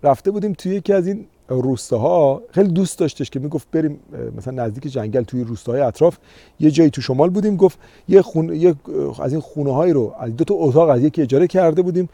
رفته 0.02 0.30
بودیم 0.30 0.52
توی 0.52 0.74
یکی 0.74 0.92
از 0.92 1.06
این 1.06 1.26
روستاها 1.48 2.42
خیلی 2.50 2.68
دوست 2.68 2.98
داشتش 2.98 3.30
که 3.30 3.40
می‌گفت 3.40 3.68
بریم 3.72 4.00
مثلا 4.36 4.64
نزدیک 4.64 4.92
جنگل 4.92 5.22
توی 5.22 5.44
روستاهای 5.44 5.80
اطراف 5.80 6.18
یه 6.60 6.70
جایی 6.70 6.90
تو 6.90 7.00
شمال 7.00 7.30
بودیم 7.30 7.56
گفت 7.56 7.78
یه 8.08 8.22
خون 8.22 8.54
یه 8.54 8.74
از 9.22 9.32
این 9.32 9.40
خونه 9.40 9.72
هایی 9.72 9.92
رو 9.92 10.14
از 10.20 10.36
دو 10.36 10.44
تا 10.44 10.54
اتاق 10.54 10.88
از 10.88 11.02
یکی 11.02 11.22
اجاره 11.22 11.46
کرده 11.46 11.82
بودیم 11.82 12.08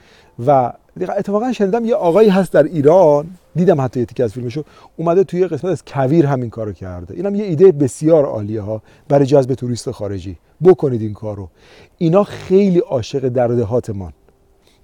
و 0.47 0.73
اتفاقا 1.00 1.52
شنیدم 1.52 1.85
یه 1.85 1.94
آقایی 1.94 2.28
هست 2.28 2.52
در 2.52 2.62
ایران 2.62 3.26
دیدم 3.54 3.80
حتی 3.80 4.00
یکی 4.00 4.23
از 4.23 4.32
فیلمشو 4.32 4.64
اومده 4.97 5.25
توی 5.25 5.47
قسمت 5.47 5.73
از 5.73 5.85
کویر 5.85 6.26
همین 6.26 6.50
کارو 6.50 6.73
کرده. 6.73 7.14
اینم 7.14 7.35
یه 7.35 7.44
ایده 7.44 7.73
بسیار 7.73 8.25
عالیه 8.25 8.61
ها 8.61 8.82
برای 9.08 9.26
جذب 9.26 9.54
توریست 9.54 9.90
خارجی. 9.90 10.37
بکنید 10.64 11.02
این 11.02 11.12
کارو. 11.12 11.49
اینا 11.99 12.25
خیلی 12.25 12.78
عاشق 12.78 13.28
در 13.28 13.49
دهاتمان 13.49 14.12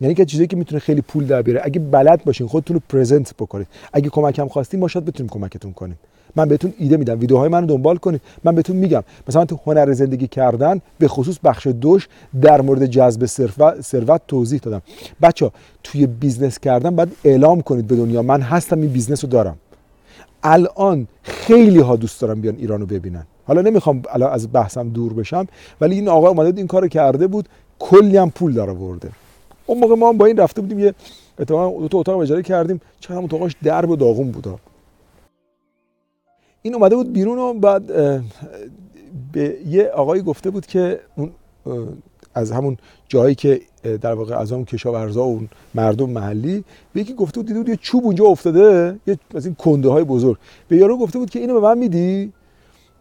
یعنی 0.00 0.14
که 0.14 0.24
چیزی 0.24 0.46
که 0.46 0.56
می‌تونه 0.56 0.78
خیلی 0.78 1.00
پول 1.00 1.26
در 1.26 1.42
بیاره. 1.42 1.60
اگه 1.64 1.80
بلد 1.80 2.24
باشین 2.24 2.46
خودتون 2.46 2.74
رو 2.74 2.82
پرزنت 2.88 3.34
بکنید. 3.38 3.66
اگه 3.92 4.08
کمکم 4.08 4.48
خواستین 4.48 4.80
ما 4.80 4.88
شاید 4.88 5.04
بتونیم 5.04 5.30
کمکتون 5.30 5.72
کنیم. 5.72 5.98
من 6.36 6.48
بهتون 6.48 6.74
ایده 6.78 6.96
میدم. 6.96 7.20
ویدیوهای 7.20 7.48
منو 7.48 7.66
دنبال 7.66 7.96
کنید. 7.96 8.20
من 8.44 8.54
بهتون 8.54 8.76
میگم 8.76 9.02
مثلا 9.28 9.44
تو 9.44 9.58
هنر 9.66 9.92
زندگی 9.92 10.26
کردن 10.26 10.80
به 10.98 11.08
خصوص 11.08 11.38
بخش 11.44 11.66
دوش 11.66 12.08
در 12.40 12.60
مورد 12.60 12.86
جذب 12.86 13.26
ثروت 13.80 14.20
توضیح 14.28 14.60
دادم. 14.62 14.82
بچه 15.22 15.50
توی 15.82 16.06
بیزنس 16.06 16.58
کردن 16.58 16.96
باید 16.96 17.12
اعلام 17.24 17.62
کنید 17.62 17.86
به 17.86 17.96
دنیا. 17.96 18.22
من 18.22 18.40
هستم 18.40 18.80
این 18.80 18.88
بیزنس 18.88 19.24
رو 19.24 19.30
دارم. 19.30 19.56
الان 20.42 21.08
خیلی 21.22 21.80
ها 21.80 21.96
دوست 21.96 22.20
دارم 22.20 22.40
بیان 22.40 22.56
ایران 22.56 22.80
رو 22.80 22.86
ببینن. 22.86 23.26
حالا 23.46 23.60
نمی‌خوام 23.60 24.02
الان 24.10 24.32
از 24.32 24.52
بحثم 24.52 24.88
دور 24.88 25.12
بشم 25.12 25.46
ولی 25.80 25.94
این 25.94 26.08
آقا 26.08 26.28
اومده 26.28 26.58
این 26.58 26.66
کار 26.66 26.88
کرده 26.88 27.26
بود. 27.26 27.48
کلی 27.78 28.16
هم 28.16 28.30
پول 28.30 28.52
داره 28.52 28.72
ورده 28.72 29.10
اون 29.66 29.78
موقع 29.78 29.94
ما 29.94 30.08
هم 30.08 30.18
با 30.18 30.26
این 30.26 30.36
رفته 30.36 30.60
بودیم 30.60 30.78
یه 30.78 30.94
اتفاقا 31.38 31.80
دو 31.80 31.88
تا 31.88 31.98
اتاق 31.98 32.18
اجاره 32.18 32.42
کردیم 32.42 32.80
چقدر 33.00 33.24
اتاقاش 33.24 33.56
درب 33.62 33.90
و 33.90 33.96
داغون 33.96 34.30
بود. 34.30 34.46
این 36.62 36.74
اومده 36.74 36.96
بود 36.96 37.12
بیرون 37.12 37.38
و 37.38 37.54
بعد 37.54 37.86
به 39.32 39.58
یه 39.66 39.86
آقایی 39.88 40.22
گفته 40.22 40.50
بود 40.50 40.66
که 40.66 41.00
اون 41.16 41.30
از 42.34 42.52
همون 42.52 42.76
جایی 43.08 43.34
که 43.34 43.60
در 44.00 44.14
واقع 44.14 44.36
از 44.36 44.52
اون 44.52 44.64
کشاورزا 44.64 45.20
و 45.24 45.26
اون 45.26 45.48
مردم 45.74 46.10
محلی 46.10 46.64
به 46.92 47.00
یکی 47.00 47.14
گفته 47.14 47.40
بود 47.40 47.46
دیده 47.46 47.58
بود 47.58 47.68
یه 47.68 47.76
چوب 47.76 48.04
اونجا 48.04 48.24
افتاده 48.24 48.96
یه 49.06 49.18
از 49.34 49.46
این 49.46 49.54
کنده 49.54 49.88
های 49.88 50.04
بزرگ. 50.04 50.36
به 50.68 50.76
یارو 50.76 50.98
گفته 50.98 51.18
بود 51.18 51.30
که 51.30 51.38
اینو 51.38 51.54
به 51.54 51.60
من 51.60 51.78
میدی؟ 51.78 52.32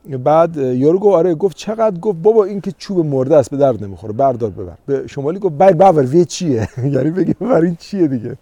بعد 0.09 0.59
گفت 0.83 1.05
آره 1.05 1.35
گفت 1.35 1.57
چقدر؟ 1.57 1.99
گفت 1.99 2.17
بابا 2.21 2.43
این 2.45 2.61
که 2.61 2.71
چوب 2.77 3.05
مرده 3.05 3.35
است 3.35 3.51
به 3.51 3.57
درد 3.57 3.83
نمی‌خوره 3.83 4.13
بردار 4.13 4.49
ببر. 4.49 4.73
به 4.85 5.07
شمالی 5.07 5.39
گفت 5.39 5.55
بر 5.55 5.71
ببر 5.71 6.05
وی 6.05 6.25
چیه؟ 6.25 6.69
یعنی 6.93 7.09
بگه 7.09 7.35
بر 7.39 7.61
این 7.61 7.75
چیه 7.79 8.07
دیگه؟ 8.07 8.37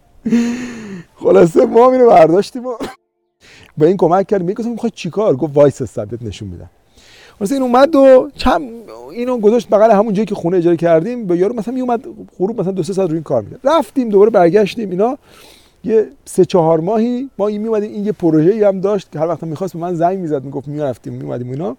خلاصه 1.15 1.65
ما 1.65 1.91
اینو 1.91 2.09
برداشتیم 2.09 2.65
و 2.65 2.73
به 3.77 3.87
این 3.87 3.97
کمک 3.97 4.27
کردیم 4.27 4.47
می‌گفتم 4.47 4.71
می‌خوای 4.71 4.91
چیکار؟ 4.95 5.35
گفت 5.35 5.57
وایس 5.57 5.81
استبدت 5.81 6.23
نشون 6.23 6.47
میدم. 6.47 6.69
واسه 7.39 7.55
این 7.55 7.63
اومد 7.63 7.95
و 7.95 8.29
چم 8.35 8.61
اینو 9.11 9.37
گذاشت 9.37 9.69
بغل 9.69 9.91
همون 9.91 10.13
جایی 10.13 10.25
که 10.25 10.35
خونه 10.35 10.57
اجاره 10.57 10.77
کردیم. 10.77 11.25
به 11.25 11.37
یارو 11.37 11.55
مثلا 11.55 11.73
میومد 11.73 12.05
غروب 12.39 12.59
مثلا 12.59 12.71
دو 12.71 12.83
سه 12.83 12.93
ساعت 12.93 13.09
روی 13.09 13.17
این 13.17 13.23
کار 13.23 13.41
می‌کرد. 13.41 13.59
رفتیم 13.63 14.09
دوباره 14.09 14.29
برگشتیم 14.29 14.89
اینا. 14.89 15.17
یه 15.83 16.09
سه 16.25 16.45
چهار 16.45 16.79
ماهی 16.79 17.29
ما 17.37 17.47
این 17.47 17.61
میومدیم 17.61 17.91
این 17.91 18.05
یه 18.05 18.11
پروژه‌ای 18.11 18.63
هم 18.63 18.81
داشت 18.81 19.11
که 19.11 19.19
هر 19.19 19.27
وقت 19.27 19.43
می‌خواست 19.43 19.73
به 19.73 19.79
من 19.79 19.95
زنگ 19.95 20.19
می‌زد 20.19 20.43
می‌گفت 20.43 20.67
می‌رفتیم 20.67 21.13
میومدیم 21.13 21.51
اینا. 21.51 21.77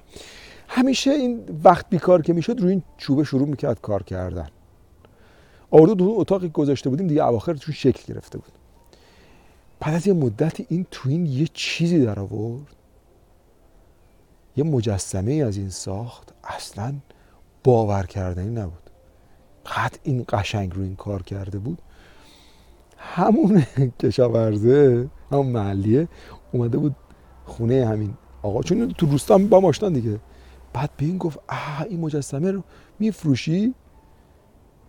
همیشه 0.68 1.10
این 1.10 1.40
وقت 1.64 1.90
بیکار 1.90 2.22
که 2.22 2.32
می‌شد 2.32 2.60
روی 2.60 2.70
این 2.70 2.82
چوبه 2.96 3.24
شروع 3.24 3.48
می‌کرد 3.48 3.80
کار 3.80 4.02
کردن. 4.02 4.48
آورده 5.70 5.94
دو 5.94 6.14
اتاقی 6.18 6.48
گذاشته 6.48 6.90
بودیم 6.90 7.06
دیگه 7.06 7.24
اواخر 7.24 7.54
توش 7.54 7.82
شکل 7.82 8.14
گرفته 8.14 8.38
بود. 8.38 8.52
بعد 9.80 9.94
از 9.94 10.06
یه 10.06 10.12
مدت 10.12 10.60
این 10.68 10.86
تو 10.90 11.08
این 11.08 11.26
یه 11.26 11.48
چیزی 11.54 12.04
در 12.04 12.20
آورد. 12.20 12.76
یه 14.56 14.64
مجسمه 14.64 15.32
از 15.32 15.56
این 15.56 15.68
ساخت 15.68 16.32
اصلا 16.44 16.94
باور 17.64 18.06
کردنی 18.06 18.50
نبود. 18.50 18.90
قد 19.66 19.98
این 20.02 20.24
قشنگ 20.28 20.74
رو 20.74 20.82
این 20.82 20.96
کار 20.96 21.22
کرده 21.22 21.58
بود. 21.58 21.78
همون 23.02 23.62
کشاورزه 24.00 25.08
همون 25.30 25.46
محلیه 25.46 26.08
اومده 26.52 26.78
بود 26.78 26.96
خونه 27.44 27.86
همین 27.86 28.14
آقا. 28.42 28.62
چون 28.62 28.88
تو 28.88 29.06
روستا 29.06 29.38
با 29.38 29.60
ماشتان 29.60 29.92
دیگه. 29.92 30.18
بعد 30.72 30.90
به 30.96 31.06
این 31.06 31.18
گفت 31.18 31.38
آه 31.48 31.82
این 31.88 32.00
مجسمه 32.00 32.50
رو 32.50 32.62
میفروشی؟ 32.98 33.74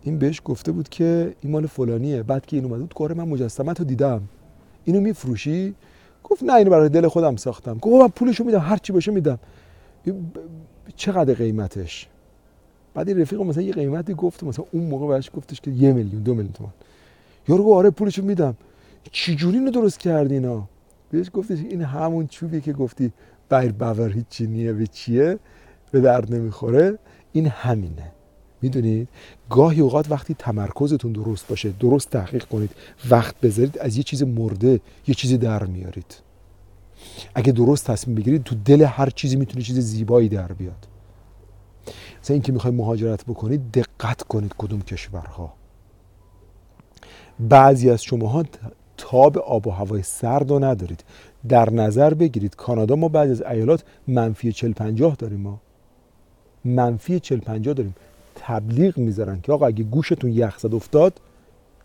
این 0.02 0.18
بهش 0.18 0.40
گفته 0.44 0.72
بود 0.72 0.88
که 0.88 1.34
این 1.40 1.52
مال 1.52 1.66
فلانیه. 1.66 2.22
بعد 2.22 2.46
که 2.46 2.56
این 2.56 2.64
اومده 2.64 2.80
بود 2.80 2.94
کار 2.94 3.14
من 3.14 3.28
مجسمه 3.28 3.72
رو 3.72 3.84
دیدم. 3.84 4.22
اینو 4.84 5.00
میفروشی؟ 5.00 5.74
گفت 6.24 6.42
نه 6.42 6.54
اینو 6.54 6.70
برای 6.70 6.88
دل 6.88 7.08
خودم 7.08 7.36
ساختم. 7.36 7.78
گفت 7.78 8.02
من 8.02 8.08
پولشو 8.08 8.44
میدم 8.44 8.60
هر 8.60 8.76
چی 8.76 8.92
باشه 8.92 9.12
میدم. 9.12 9.38
چقدر 10.96 11.34
قیمتش؟ 11.34 12.08
بعد 12.94 13.08
این 13.08 13.20
رفیق 13.20 13.40
مثلا 13.40 13.62
یه 13.62 13.72
قیمتی 13.72 14.14
گفت 14.14 14.44
مثلا 14.44 14.64
اون 14.72 14.84
موقع 14.84 15.06
بهش 15.06 15.30
گفتش 15.34 15.60
که 15.60 15.70
یه 15.70 15.92
میلیون 15.92 16.22
دو 16.22 16.34
میلیون 16.34 16.52
تومان. 16.52 16.72
یارو 17.48 17.74
آره 17.74 17.90
پولشو 17.90 18.22
میدم. 18.22 18.56
چی 19.12 19.36
جوری 19.36 19.58
اینو 19.58 19.70
درست 19.70 19.98
کردی 19.98 20.34
اینا؟ 20.34 20.68
بهش 21.10 21.30
گفتش 21.32 21.58
این 21.58 21.82
همون 21.82 22.26
چوبی 22.26 22.60
که 22.60 22.72
گفتی 22.72 23.12
بیر 23.50 23.72
باور 23.72 24.12
هیچی 24.12 24.46
نیه 24.46 24.72
به 24.72 24.86
چیه؟ 24.86 25.38
به 25.90 26.00
درد 26.00 26.34
نمی‌خوره. 26.34 26.98
این 27.32 27.46
همینه. 27.46 28.12
می‌دونید؟ 28.62 29.08
گاهی 29.50 29.80
اوقات 29.80 30.10
وقتی 30.10 30.34
تمرکزتون 30.38 31.12
درست 31.12 31.48
باشه 31.48 31.72
درست 31.80 32.10
تحقیق 32.10 32.44
کنید 32.44 32.70
وقت 33.10 33.40
بذارید 33.40 33.78
از 33.78 33.96
یه 33.96 34.02
چیز 34.02 34.22
مرده 34.22 34.80
یه 35.06 35.14
چیزی 35.14 35.38
در 35.38 35.64
میارید. 35.64 36.16
اگه 37.34 37.52
درست 37.52 37.86
تصمیم 37.86 38.16
بگیرید 38.16 38.42
تو 38.42 38.54
دل 38.64 38.82
هر 38.82 39.10
چیزی 39.10 39.36
می‌تونه 39.36 39.64
چیز 39.64 39.78
زیبایی 39.78 40.28
در 40.28 40.52
بیاد. 40.52 40.86
مثلا 42.22 42.34
اینکه 42.34 42.52
می‌خوای 42.52 42.74
مهاجرت 42.74 43.24
بکنید 43.24 43.70
دقت 43.70 44.22
کنید 44.22 44.54
کدوم 44.58 44.82
کشورها. 44.82 45.54
بعضی 47.40 47.90
از 47.90 48.02
شماها 48.02 48.44
تاب 48.96 49.38
آب 49.38 49.66
و 49.66 49.70
هوای 49.70 50.02
سرد 50.02 50.50
رو 50.50 50.64
ندارید. 50.64 51.04
در 51.48 51.70
نظر 51.70 52.14
بگیرید 52.14 52.56
کانادا 52.56 52.96
ما 52.96 53.08
بعضی 53.08 53.32
از 53.32 53.42
ایالات 53.42 53.84
منفی 54.08 54.52
40 54.52 54.72
50 54.72 55.16
داریم 55.16 55.40
ما. 55.40 55.60
منفی 56.64 57.20
40 57.20 57.38
50 57.38 57.74
داریم. 57.74 57.94
تبلیغ 58.34 58.98
می‌ذارن 58.98 59.40
که 59.40 59.52
آقا 59.52 59.66
اگه 59.66 59.84
گوشتون 59.84 60.30
یخ 60.30 60.64
افتاد 60.72 61.20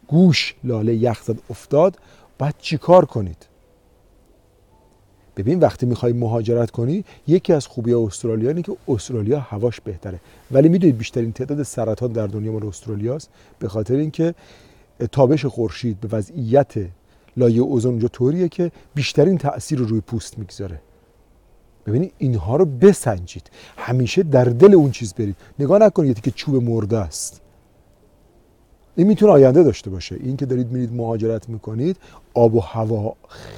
گوش 0.08 0.56
لاله 0.64 0.96
یخ 0.96 1.30
افتاد 1.50 1.98
باید 2.40 2.56
چیکار 2.60 3.06
کنید؟ 3.06 3.46
ببین 5.38 5.60
وقتی 5.60 5.86
می‌خوای 5.86 6.14
مهاجرت 6.14 6.72
کنی 6.72 7.04
یکی 7.28 7.54
از 7.54 7.68
خوبی 7.68 7.94
استرالیا 7.94 8.50
اینه 8.50 8.62
که 8.62 8.76
استرالیا 8.88 9.40
هواش 9.40 9.82
بهتره. 9.82 10.20
ولی 10.52 10.70
می‌دونید 10.70 10.98
بیشترین 10.98 11.32
تعداد 11.32 11.64
سرطان 11.64 12.12
در 12.12 12.28
دنیا 12.28 12.52
مال 12.52 12.66
استرالیاست 12.66 13.30
به 13.60 13.68
خاطر 13.68 13.96
اینکه 13.96 14.36
تابش 15.08 15.46
خورشید 15.46 16.00
به 16.00 16.18
وضعیت 16.18 16.74
لایه 17.38 17.62
اوزون 17.62 17.92
اونجا 17.92 18.08
طوریه 18.08 18.50
که 18.50 18.72
بیشترین 18.96 19.38
تاثیر 19.38 19.80
رو 19.80 19.86
روی 19.86 20.02
پوست 20.02 20.40
می‌گذاره. 20.40 20.82
ببینید 21.86 22.14
اینها 22.18 22.56
رو 22.56 22.66
بسنجید. 22.66 23.52
همیشه 23.78 24.24
در 24.24 24.46
دل 24.46 24.74
اون 24.74 24.92
چیز 24.92 25.14
برید. 25.14 25.36
نگاه 25.60 25.80
نکنید 25.80 26.22
که 26.22 26.32
چوب 26.32 26.56
مرده 26.56 26.98
است. 26.98 27.42
این 28.96 29.08
می‌تونه 29.08 29.32
آینده 29.32 29.64
داشته 29.64 29.90
باشه. 29.90 30.16
این 30.16 30.38
که 30.38 30.46
دارید 30.46 30.72
میرید 30.72 30.94
مهاجرت 30.94 31.50
می‌کنید 31.50 31.98
آب 32.34 32.56
و 32.56 32.60
هوا 32.60 33.16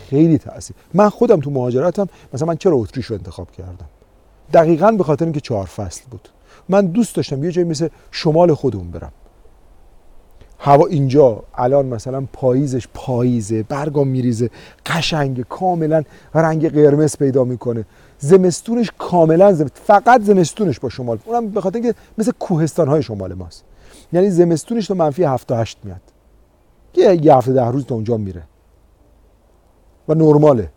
خیلی 0.10 0.38
تاثیر 0.38 0.76
من 0.94 1.10
خودم 1.10 1.40
تو 1.40 1.52
مهاجرتم 1.52 2.08
مثلا 2.34 2.48
من 2.48 2.56
چرا 2.56 2.76
اتریش 2.76 3.06
رو 3.06 3.16
انتخاب 3.16 3.52
کردم؟ 3.52 3.90
دقیقا 4.54 4.92
به 4.92 5.04
خاطر 5.04 5.26
اینکه 5.26 5.40
چهار 5.40 5.66
فصل 5.66 6.02
بود. 6.12 6.30
من 6.70 6.86
دوست 6.86 7.16
داشتم 7.16 7.44
یه 7.44 7.52
جایی 7.52 7.68
مثل 7.68 7.88
شمال 8.12 8.54
خودمون 8.54 8.92
برم. 8.92 9.12
هوا 10.64 10.86
اینجا 10.86 11.44
الان 11.56 11.86
مثلا 11.86 12.28
پاییزش 12.34 12.88
پاییزه 12.94 13.64
برگام 13.64 14.08
میریزه 14.08 14.50
قشنگ 14.86 15.42
کاملا 15.42 16.04
رنگ 16.34 16.70
قرمز 16.70 17.18
پیدا 17.18 17.44
می‌کنه. 17.44 17.86
زمستونش 18.20 18.92
کاملا 18.98 19.54
زمست... 19.54 19.82
فقط 19.86 20.22
زمستونش 20.22 20.80
با 20.80 20.90
شمال. 20.90 21.20
اونم 21.26 21.50
به 21.50 21.62
خاطر 21.62 21.80
اینکه 21.80 21.96
مثل 22.18 22.32
کوهستان 22.40 22.88
های 22.88 23.04
شمال 23.04 23.34
ماست. 23.34 23.64
یعنی 24.14 24.30
زمستونش 24.30 24.88
تو 24.88 24.96
منفی 24.96 25.24
7 25.24 25.52
8 25.52 25.78
میاد. 25.84 26.02
یه 26.96 27.26
یه 27.26 27.36
هفته 27.36 27.54
ده 27.54 27.66
روز 27.66 27.86
تا 27.86 27.96
اونجا 27.96 28.18
میره. 28.18 28.44
و 30.08 30.14
نرماله. 30.14 30.70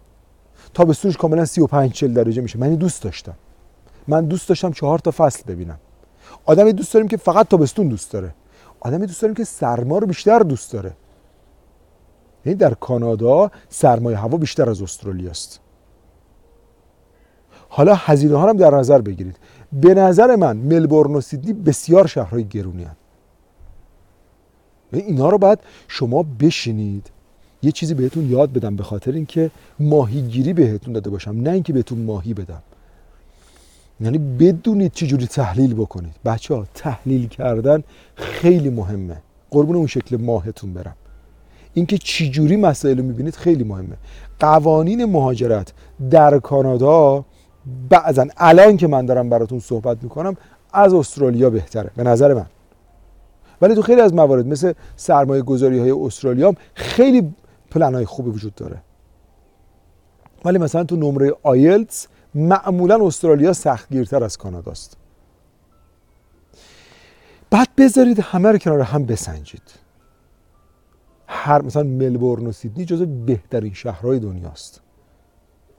تابستونش 0.75 1.17
کاملا 1.17 1.45
35 1.45 1.93
40 1.93 2.15
درجه 2.15 2.43
میشه. 2.43 2.59
من 2.59 2.75
دوست 2.75 3.03
داشتم. 3.03 3.35
من 4.09 4.25
دوست 4.25 4.49
داشتم 4.49 4.73
چهار 4.73 4.99
تا 4.99 5.11
فصل 5.11 5.43
ببینم. 5.47 5.79
آدمی 6.45 6.73
دوست 6.73 6.95
داریم 6.95 7.09
که 7.09 7.17
فقط 7.17 7.49
تابستون 7.49 7.89
دوست 7.89 8.13
داره. 8.13 8.35
آدمی 8.85 9.07
دوست 9.07 9.23
داریم 9.23 9.35
که 9.35 9.45
سرما 9.45 9.99
رو 9.99 10.07
بیشتر 10.07 10.39
دوست 10.39 10.73
داره. 10.73 10.93
یعنی 12.45 12.59
در 12.59 12.75
کانادا 12.75 13.51
سرمایه 13.69 14.19
هوا 14.19 14.39
بیشتر 14.39 14.71
از 14.71 14.83
استرالیا 14.83 15.31
است. 15.31 15.61
حالا 17.69 17.95
هزینه 17.95 18.37
ها 18.37 18.49
هم 18.49 18.57
در 18.57 18.71
نظر 18.71 19.01
بگیرید. 19.01 19.37
به 19.73 19.95
نظر 19.95 20.37
من 20.37 20.57
ملبورن 20.57 21.15
و 21.15 21.21
سیدنی 21.21 21.53
بسیار 21.53 22.07
شهرهای 22.07 22.45
گرونی 22.45 22.85
هست 22.85 22.97
اینا 24.93 25.29
رو 25.29 25.39
باید 25.39 25.59
شما 25.89 26.23
بشینید. 26.41 27.11
یه 27.63 27.73
چیزی 27.73 27.95
بهتون 27.95 28.31
یاد 28.31 28.53
بدم 28.53 28.77
به 28.77 28.83
خاطر 28.83 29.13
اینکه 29.13 29.51
ماهیگیری 29.81 30.53
بهتون 30.53 30.93
داده 30.93 31.11
باشم. 31.11 31.31
نه 31.31 31.51
اینکه 31.51 31.73
بهتون 31.73 31.99
ماهی 31.99 32.35
بدم. 32.35 32.63
یعنی 34.01 34.19
بدونید 34.19 34.93
چجوری 34.93 35.27
تحلیل 35.27 35.75
بکنید. 35.75 36.15
بچه 36.25 36.55
ها 36.55 36.67
تحلیل 36.75 37.29
کردن 37.29 37.83
خیلی 38.15 38.71
مهمه. 38.71 39.23
قربون 39.51 39.77
اون 39.77 39.87
شکل 39.87 40.17
ماهتون 40.17 40.75
برم. 40.75 40.97
اینکه 41.75 41.99
چجوری 41.99 42.57
مسائل 42.57 42.99
رو 42.99 43.05
می‌بینید 43.05 43.37
خیلی 43.37 43.65
مهمه. 43.65 43.97
قوانین 44.41 45.05
مهاجرت 45.05 45.73
در 46.11 46.39
کانادا 46.39 47.25
بعضا 47.89 48.27
الان 48.37 48.77
که 48.77 48.87
من 48.87 49.07
دارم 49.07 49.29
براتون 49.31 49.59
صحبت 49.59 50.03
می‌کنم 50.03 50.37
از 50.73 50.95
استرالیا 50.95 51.51
بهتره 51.51 51.91
به 51.97 52.03
نظر 52.03 52.35
من. 52.35 52.47
ولی 53.63 53.75
تو 53.75 53.83
خیلی 53.83 54.01
از 54.01 54.15
موارد 54.15 54.47
مثل 54.47 54.73
سرمایه 54.97 55.43
گذاری 55.43 55.79
های 55.79 55.91
استرالیا 55.91 56.55
خیلی 56.75 57.35
پلن 57.71 57.95
های 57.95 58.05
خوبی 58.05 58.31
وجود 58.31 58.55
داره. 58.55 58.77
ولی 60.45 60.59
مثلا 60.59 60.85
تو 60.85 60.97
نمره 60.97 61.33
آیلتس 61.43 62.09
معمولا 62.35 63.07
استرالیا 63.07 63.53
سختگیرتر 63.53 64.25
از 64.25 64.37
کاناداست 64.37 64.97
بعد 67.51 67.69
بذارید 67.79 68.21
همه 68.21 68.53
رو 68.53 68.59
کنار 68.59 68.81
هم 68.81 69.07
بسنجید. 69.07 69.63
هر 71.27 71.63
مثلا 71.63 71.83
ملبورن 71.83 72.47
و 72.47 72.53
سیدنی 72.53 72.85
جزو 72.85 73.07
بهترین 73.07 73.73
شهرهای 73.73 74.19
دنیاست 74.19 74.81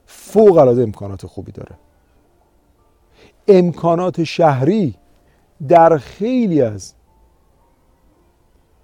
فوق 0.05 0.57
العاده 0.57 0.83
امکانات 0.83 1.25
خوبی 1.25 1.51
داره. 1.51 1.75
امکانات 3.47 4.23
شهری 4.23 4.95
در 5.67 5.97
خیلی 5.97 6.61
از 6.61 6.93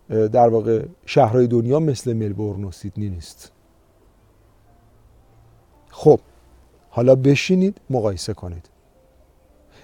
در 0.09 0.49
واقع 0.49 0.85
شهرهای 1.05 1.47
دنیا 1.47 1.79
مثل 1.79 2.13
ملبورن 2.13 2.63
و 2.63 2.71
سیدنی 2.71 3.09
نیست. 3.09 3.51
خب 5.89 6.19
حالا 6.93 7.15
بشینید 7.15 7.77
مقایسه 7.89 8.33
کنید. 8.33 8.69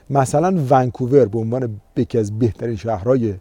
مثلا 0.09 0.63
ونکوور 0.69 1.25
به 1.25 1.39
عنوان 1.39 1.81
یکی 1.97 2.17
از 2.17 2.39
بهترین 2.39 2.75
شهرهای 2.75 3.35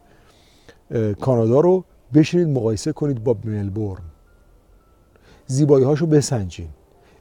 کانادا 1.20 1.60
رو 1.60 1.84
بشینید 2.14 2.48
مقایسه 2.48 2.92
کنید 2.92 3.24
با 3.24 3.36
ملبورن. 3.44 4.02
زیبایی 5.46 5.84
هاشو 5.84 6.06
بسنجین. 6.06 6.68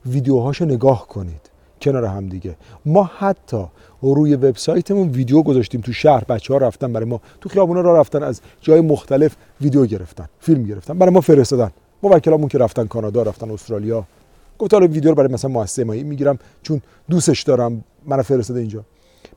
ویدیوهاشو 0.05 0.65
نگاه 0.65 1.07
کنید. 1.07 1.49
کنار 1.81 2.05
هم 2.05 2.29
دیگه 2.29 2.55
ما 2.85 3.03
حتی 3.03 3.65
روی 4.01 4.35
وبسایتمون 4.35 5.09
ویدیو 5.09 5.41
گذاشتیم 5.41 5.81
تو 5.81 5.93
شهر. 5.93 6.23
بچه 6.23 6.53
ها 6.53 6.59
رفتن 6.59 6.93
برای 6.93 7.05
ما 7.05 7.21
تو 7.41 7.49
خیابونا 7.49 7.81
را 7.81 7.99
رفتن 7.99 8.23
از 8.23 8.41
جای 8.61 8.81
مختلف 8.81 9.35
ویدیو 9.61 9.85
گرفتن 9.85 10.25
فیلم 10.39 10.63
گرفتن 10.63 10.97
برای 10.97 11.13
ما 11.13 11.21
فرستادن. 11.21 11.71
موکلامون 12.03 12.47
که 12.47 12.57
رفتن 12.57 12.85
کانادا 12.85 13.23
رفتن 13.23 13.51
استرالیا. 13.51 14.05
گفت 14.59 14.73
حالا 14.73 14.87
ویدیو 14.87 15.09
رو 15.09 15.15
برای 15.15 15.33
مثلا 15.33 15.51
مؤسسه 15.51 15.83
مایی 15.83 16.03
می‌گیرم 16.03 16.39
چون 16.63 16.81
دوستش 17.09 17.43
دارم 17.43 17.83
من 18.05 18.21
فرستاده 18.21 18.59
اینجا. 18.59 18.83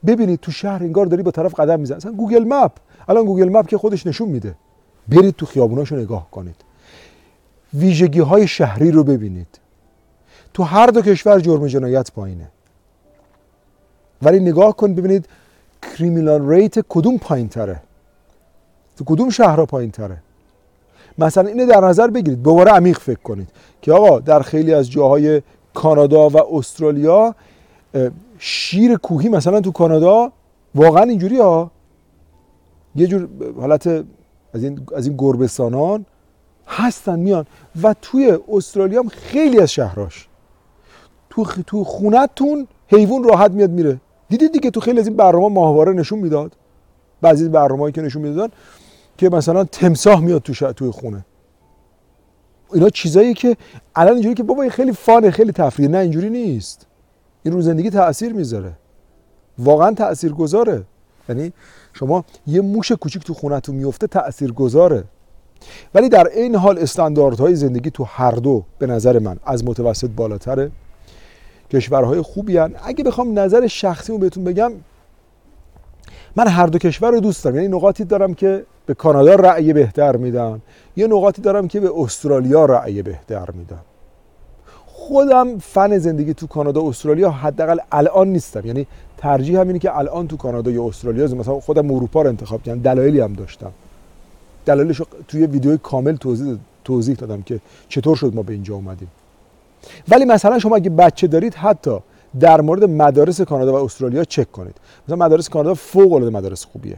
ببینید 0.07 0.41
تو 0.41 0.53
شهر 0.53 0.83
انگار 0.83 1.07
داری 1.07 1.23
با 1.23 1.31
طرف 1.31 1.55
قدم 1.55 1.81
می‌زنی. 1.81 1.97
مثلا 1.97 2.13
Google 2.13 2.45
Map. 2.45 2.73
الان 3.09 3.25
Google 3.25 3.49
Map 3.49 3.69
که 3.69 3.79
خودش 3.79 4.07
نشون 4.07 4.29
میده. 4.29 4.55
برید 5.09 5.35
تو 5.35 5.47
خیابوناشو 5.47 5.97
نگاه 5.97 6.31
کنید. 6.31 6.57
ویژگی 7.75 8.21
های 8.21 8.49
شهری 8.49 8.91
رو 8.91 9.05
ببینید. 9.05 9.59
تو 10.55 10.63
هر 10.63 10.87
دو 10.87 11.03
کشور 11.03 11.41
جرم 11.41 11.67
جنایت 11.67 12.13
پایینه. 12.13 12.49
ولی 14.23 14.41
نگاه 14.41 14.77
کن 14.77 14.95
ببینید 14.95 15.29
کریمینال 15.83 16.51
ریت 16.51 16.75
کدوم 16.89 17.19
پایین 17.19 17.49
تره 17.49 17.83
تو 18.97 19.05
کدوم 19.05 19.31
شهرها 19.31 19.67
پایین 19.67 19.91
تره 19.91 20.23
مثلا 21.19 21.49
اینو 21.49 21.67
در 21.67 21.81
نظر 21.81 22.07
بگیرید. 22.07 22.43
دوباره 22.43 22.71
عمیق 22.73 22.99
فکر 22.99 23.21
کنید 23.21 23.49
که 23.83 23.93
آقا 23.93 24.21
در 24.21 24.43
خیلی 24.43 24.75
از 24.75 24.91
جاهای 24.91 25.43
کانادا 25.75 26.29
و 26.29 26.57
استرالیا 26.57 27.35
شیر 28.39 28.97
کوهی 28.97 29.29
مثلا 29.29 29.61
تو 29.61 29.73
کانادا 29.73 30.33
واقعا 30.75 31.03
اینجوری 31.03 31.39
ها. 31.39 31.71
یه 32.97 33.07
جور 33.07 33.29
حالت 33.61 33.87
از 34.55 34.63
این 34.63 34.81
از 34.97 35.07
این 35.07 35.17
گربستانان 35.19 36.07
هستن 36.67 37.19
میان 37.19 37.47
و 37.83 37.95
توی 38.03 38.39
استرالیا 38.49 39.03
هم 39.03 39.09
خیلی 39.09 39.61
از 39.61 39.73
شهراش. 39.73 40.29
تو 41.31 41.45
تو 41.67 41.85
خونتون 41.85 42.67
حیوان 42.89 43.25
راحت 43.25 43.51
میاد 43.51 43.71
میره. 43.71 44.01
دیدید 44.29 44.53
دیگه 44.53 44.71
تو 44.71 44.81
خیلی 44.81 45.01
از 45.01 45.07
این 45.07 45.17
برنامه 45.17 45.49
ماهواره 45.49 45.93
نشون 45.93 46.19
می‌داد؟ 46.19 46.53
بعضی 47.21 47.49
برنامه‌ای 47.49 47.93
که 47.93 48.03
نشون 48.03 48.23
می‌دادن 48.23 48.55
که 49.19 49.29
مثلا 49.29 49.65
تمساح 49.65 50.21
میاد 50.21 50.43
تو 50.43 50.73
توی 50.73 50.91
خونه. 50.91 51.25
اینا 52.73 52.89
چیزایی 52.89 53.35
که 53.35 53.57
الان 53.95 54.13
اینجوری 54.13 54.35
که 54.35 54.43
بابا 54.43 54.69
خیلی 54.69 54.93
فانه 54.93 55.31
خیلی 55.31 55.53
تفریح 55.53 55.89
نه 55.89 55.99
اینجوری 55.99 56.31
نیست. 56.31 56.87
این 57.43 57.55
رو 57.55 57.61
زندگی 57.61 57.91
تاثیر 57.91 58.33
می‌ذاره. 58.33 58.73
واقعا 59.59 59.95
تاثیر 59.95 60.33
گذاره 60.33 60.85
یعنی 61.29 61.53
شما 61.93 62.25
یه 62.47 62.61
موش 62.61 62.93
کوچیک 62.93 63.25
تو 63.25 63.35
خونتون 63.35 63.75
میفته 63.75 64.07
تاثیر 64.07 64.53
گذاره 64.53 65.05
ولی 65.95 66.09
در 66.09 66.27
این 66.27 66.55
حال 66.55 66.79
استانداردهای 66.79 67.55
زندگی 67.55 67.91
تو 67.91 68.05
هر 68.05 68.31
دو 68.31 68.65
به 68.79 68.87
نظر 68.87 69.19
من 69.19 69.37
از 69.45 69.65
متوسط 69.65 70.11
بالاتره. 70.11 70.71
کشورهای 71.71 72.23
خوبی 72.23 72.57
هن. 72.57 72.75
اگه 72.85 73.05
بخوام 73.05 73.39
نظر 73.39 73.67
شخصی 73.67 74.13
رو 74.13 74.19
بهتون 74.19 74.45
بگم 74.45 74.73
من 76.39 76.49
هر 76.49 76.67
دو 76.67 76.79
کشور 76.79 77.11
رو 77.11 77.21
دوست 77.21 77.45
دارم. 77.45 77.57
یعنی 77.57 77.69
نقاطی 77.69 78.05
دارم 78.05 78.35
که 78.35 78.65
به 78.87 78.95
کانادا 78.95 79.35
رأی 79.35 79.73
بهتر 79.73 80.17
میدم 80.17 80.61
یه 80.97 81.07
نقاطی 81.07 81.43
دارم 81.43 81.69
که 81.69 81.81
به 81.81 81.91
استرالیا 81.97 82.65
رأی 82.65 83.03
بهتر 83.03 83.51
میدم 83.51 83.81
خودم 84.87 85.59
فن 85.59 85.99
زندگی 85.99 86.35
تو 86.35 86.47
کانادا 86.47 86.89
استرالیا 86.89 87.31
حداقل 87.31 87.79
الان 87.93 88.29
نیستم. 88.29 88.67
یعنی 88.67 88.87
ترجیح 89.17 89.61
همینه 89.61 89.79
که 89.79 89.99
الان 89.99 90.29
تو 90.29 90.37
کانادا 90.37 90.71
یا 90.71 90.85
استرالیا 90.85 91.27
مثلا 91.27 91.61
خودم 91.61 91.91
اروپا 91.91 92.23
رو 92.23 92.29
انتخاب 92.29 92.63
کردم. 92.63 92.81
دلایلی 92.81 93.21
هم 93.21 93.33
داشتم. 93.33 93.73
دلایلش 94.67 95.03
توی 95.29 95.47
ویدیو 95.47 95.77
کامل 95.77 96.17
توضیح 96.17 96.59
توضیح 96.85 97.15
دادم 97.15 97.43
که 97.43 97.61
چطور 97.89 98.17
شد 98.17 98.35
ما 98.35 98.43
به 98.43 98.53
اینجا 98.53 98.75
اومدیم. 98.75 99.11
ولی 100.09 100.25
مثلا 100.25 100.59
شما 100.59 100.77
اگه 100.77 100.91
بچه 100.91 101.27
دارید 101.27 101.55
حتی 101.55 101.99
در 102.41 102.61
مورد 102.61 102.85
مدارس 102.85 103.41
کانادا 103.41 103.73
و 103.73 103.85
استرالیا 103.85 104.25
چک 104.25 104.53
کنید. 104.53 104.75
مثلا 105.05 105.17
مدارس 105.17 105.49
کانادا 105.49 105.75
فوق 105.75 106.13
العاده 106.13 106.37
مدارس 106.37 106.65
خوبیه. 106.65 106.97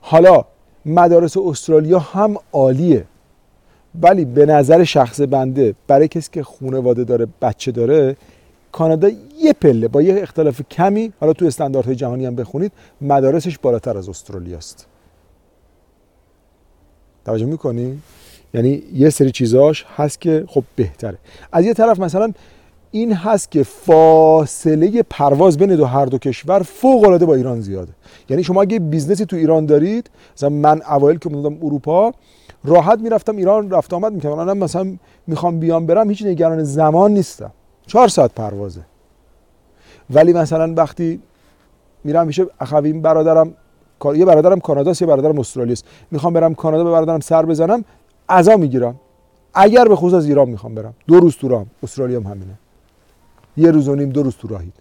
حالا 0.00 0.44
مدارس 0.86 1.36
استرالیا 1.36 1.98
هم 1.98 2.36
عالیه 2.52 3.04
ولی 4.00 4.24
به 4.24 4.46
نظر 4.46 4.84
شخص 4.84 5.20
بنده 5.20 5.74
برای 5.86 6.08
کسی 6.08 6.28
که 6.32 6.42
خانواده 6.42 7.04
داره 7.04 7.26
بچه 7.42 7.72
داره 7.72 8.16
کانادا 8.72 9.10
یه 9.38 9.52
پله 9.52 9.88
با 9.88 10.02
یه 10.02 10.22
اختلاف 10.22 10.62
کمی 10.70 11.12
حالا 11.20 11.32
تو 11.32 11.46
استانداردهای 11.46 11.96
جهانی 11.96 12.26
هم 12.26 12.36
بخونید 12.36 12.72
مدارسش 13.00 13.58
بالاتر 13.58 13.98
از 13.98 14.08
استرالیا 14.08 14.56
است. 14.56 14.86
توجه 17.24 17.46
می‌کنی؟ 17.46 18.02
یعنی 18.54 18.82
یه 18.94 19.10
سری 19.10 19.30
چیزاش 19.30 19.84
هست 19.96 20.20
که 20.20 20.44
خب 20.48 20.64
بهتره. 20.76 21.18
از 21.52 21.64
یه 21.64 21.74
طرف 21.74 21.98
مثلا 22.00 22.32
این 22.94 23.12
هست 23.12 23.50
که 23.50 23.62
فاصله 23.62 25.02
پرواز 25.02 25.58
بین 25.58 25.76
دو 25.76 25.84
هر 25.84 26.04
دو 26.04 26.18
کشور 26.18 26.62
فوق 26.62 27.04
العاده 27.04 27.26
با 27.26 27.34
ایران 27.34 27.60
زیاده. 27.60 27.92
یعنی 28.28 28.44
شما 28.44 28.62
اگه 28.62 28.78
business 28.78 29.21
ی 29.21 29.26
تو 29.26 29.36
ایران 29.36 29.66
دارید 29.66 30.10
مثلا 30.36 30.48
من 30.48 30.82
اوایل 30.82 31.18
که 31.18 31.28
اومدم 31.28 31.66
اروپا 31.66 32.12
راحت 32.64 32.98
می‌رفتم 32.98 33.36
ایران 33.36 33.70
رفت 33.70 33.94
آمد 33.94 34.12
می‌کردم. 34.12 34.38
الان 34.38 34.58
مثلا 34.58 34.96
می‌خوام 35.26 35.60
بیام 35.60 35.86
برم 35.86 36.10
هیچ 36.10 36.22
نگران 36.22 36.64
زمان 36.64 37.14
نیستم. 37.14 37.50
چهار 37.86 38.08
ساعت 38.08 38.32
پروازه. 38.34 38.80
ولی 40.10 40.32
مثلا 40.32 40.74
وقتی 40.76 41.20
میرم 42.04 42.26
میشه 42.26 42.46
اخویم 42.60 43.02
برادرم 43.02 43.54
یه 44.14 44.24
برادرم 44.24 44.60
کاناداست 44.60 45.02
یه 45.02 45.08
برادرم 45.08 45.38
استرالیاست. 45.38 45.84
می‌خوام 46.10 46.32
برم 46.32 46.54
کانادا 46.54 46.84
به 46.84 46.90
برادرم 46.90 47.20
سر 47.20 47.46
بزنم 47.46 47.84
عزا 48.28 48.56
می‌گیرم. 48.56 48.94
اگر 49.54 49.84
به 49.84 49.96
خصوص 49.96 50.14
از 50.14 50.26
ایران 50.26 50.48
می‌خوام 50.48 50.74
برم. 50.74 50.94
دو 51.06 51.20
روز 51.20 51.36
تو 51.36 51.64
استرالیا 51.82 52.20
هم 52.20 52.26
همینه. 52.26 52.58
یه 53.56 53.70
روز 53.70 53.88
و 53.88 53.94
نیم 53.94 54.10
دو 54.10 54.22
روز 54.22 54.36
تو 54.36 54.48
راهید. 54.48 54.74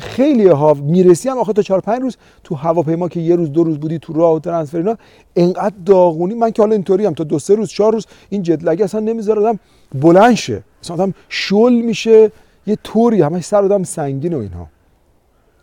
خیلی 0.00 0.48
ها 0.48 0.74
می‌رسی 0.74 1.28
هم 1.28 1.38
آخه 1.38 1.52
تا 1.52 1.62
چهار 1.62 1.80
پنج 1.80 2.02
روز 2.02 2.16
تو 2.44 2.54
هواپیما 2.54 3.08
که 3.08 3.20
یه 3.20 3.36
روز 3.36 3.52
دو 3.52 3.64
روز 3.64 3.78
بودی 3.78 3.98
تو 3.98 4.12
راه 4.12 4.34
و 4.34 4.38
ترنسفر 4.38 4.78
اینا 4.78 4.96
انقدر 5.36 5.74
داغونی. 5.86 6.34
من 6.34 6.50
که 6.50 6.62
حالا 6.62 6.72
اینطوری 6.72 7.06
هم 7.06 7.14
تا 7.14 7.24
دو 7.24 7.38
سه 7.38 7.54
روز 7.54 7.68
چهار 7.68 7.92
روز 7.92 8.06
این 8.28 8.42
جت 8.42 8.80
اصلا 8.80 9.00
نمی‌ذاره. 9.00 9.40
آدم 9.40 9.58
بلند 9.94 10.34
شه. 10.34 10.62
مثلا 10.82 10.94
آدم 10.94 11.14
شل 11.28 11.72
میشه. 11.72 12.32
یه 12.66 12.76
طوری 12.82 13.22
همش 13.22 13.44
سر 13.44 13.64
آدم 13.64 13.82
سنگین 13.82 14.34
و 14.34 14.38
اینها. 14.38 14.68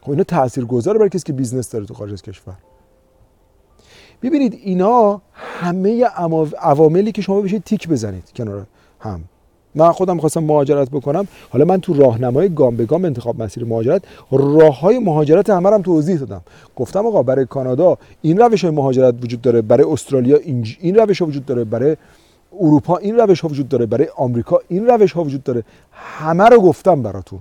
خب 0.02 0.12
اینا 0.12 0.24
تاثیرگذاره 0.24 0.98
برای 0.98 1.10
کسی 1.10 1.24
که 1.24 1.34
business 1.34 1.70
داره 1.70 1.86
تو 1.86 1.94
خارج 1.94 2.14
از 2.14 2.22
کشور. 2.22 2.54
ببینید 4.22 4.54
اینا 4.54 5.22
همه 5.34 6.06
عواملی 6.60 7.12
که 7.12 7.22
شما 7.22 7.42
بشینید 7.42 7.64
تیک 7.64 7.88
بزنید 7.90 8.32
کنار 8.36 8.66
هم. 9.00 9.24
من 9.76 9.92
خودم 9.92 10.20
خواستم 10.20 10.44
مهاجرت 10.44 10.90
بکنم. 10.90 11.28
حالا 11.50 11.66
من 11.66 11.82
تو 11.82 11.94
راهنمای 11.94 12.50
گام 12.50 12.76
به 12.76 12.86
گام 12.86 13.06
انتخاب 13.06 13.42
مسیر 13.42 13.66
مهاجرت 13.66 14.02
راه 14.32 14.80
های 14.80 15.00
مهاجرت 15.00 15.50
همه 15.50 15.70
هم 15.70 15.82
توضیح 15.82 16.20
دادم. 16.20 16.42
گفتم 16.76 17.06
آقا 17.06 17.24
برای 17.24 17.46
کانادا 17.46 17.98
این 18.22 18.38
روش 18.38 18.66
های 18.66 18.74
مهاجرت 18.76 19.16
وجود 19.24 19.42
داره 19.42 19.62
برای 19.62 19.86
استرالیا 19.92 20.38
این, 20.82 20.96
روش 20.96 21.22
ها 21.22 21.28
وجود 21.28 21.46
داره 21.46 21.64
برای 21.64 21.98
اروپا 22.60 22.98
این 22.98 23.18
روش 23.18 23.42
ها 23.42 23.48
وجود 23.48 23.70
داره 23.70 23.86
برای 23.86 24.08
آمریکا 24.16 24.60
این 24.68 24.88
روش 24.88 25.12
ها 25.12 25.24
وجود 25.24 25.44
داره. 25.44 25.64
همه 25.92 26.44
رو 26.44 26.60
گفتم 26.62 27.02
براتون. 27.02 27.40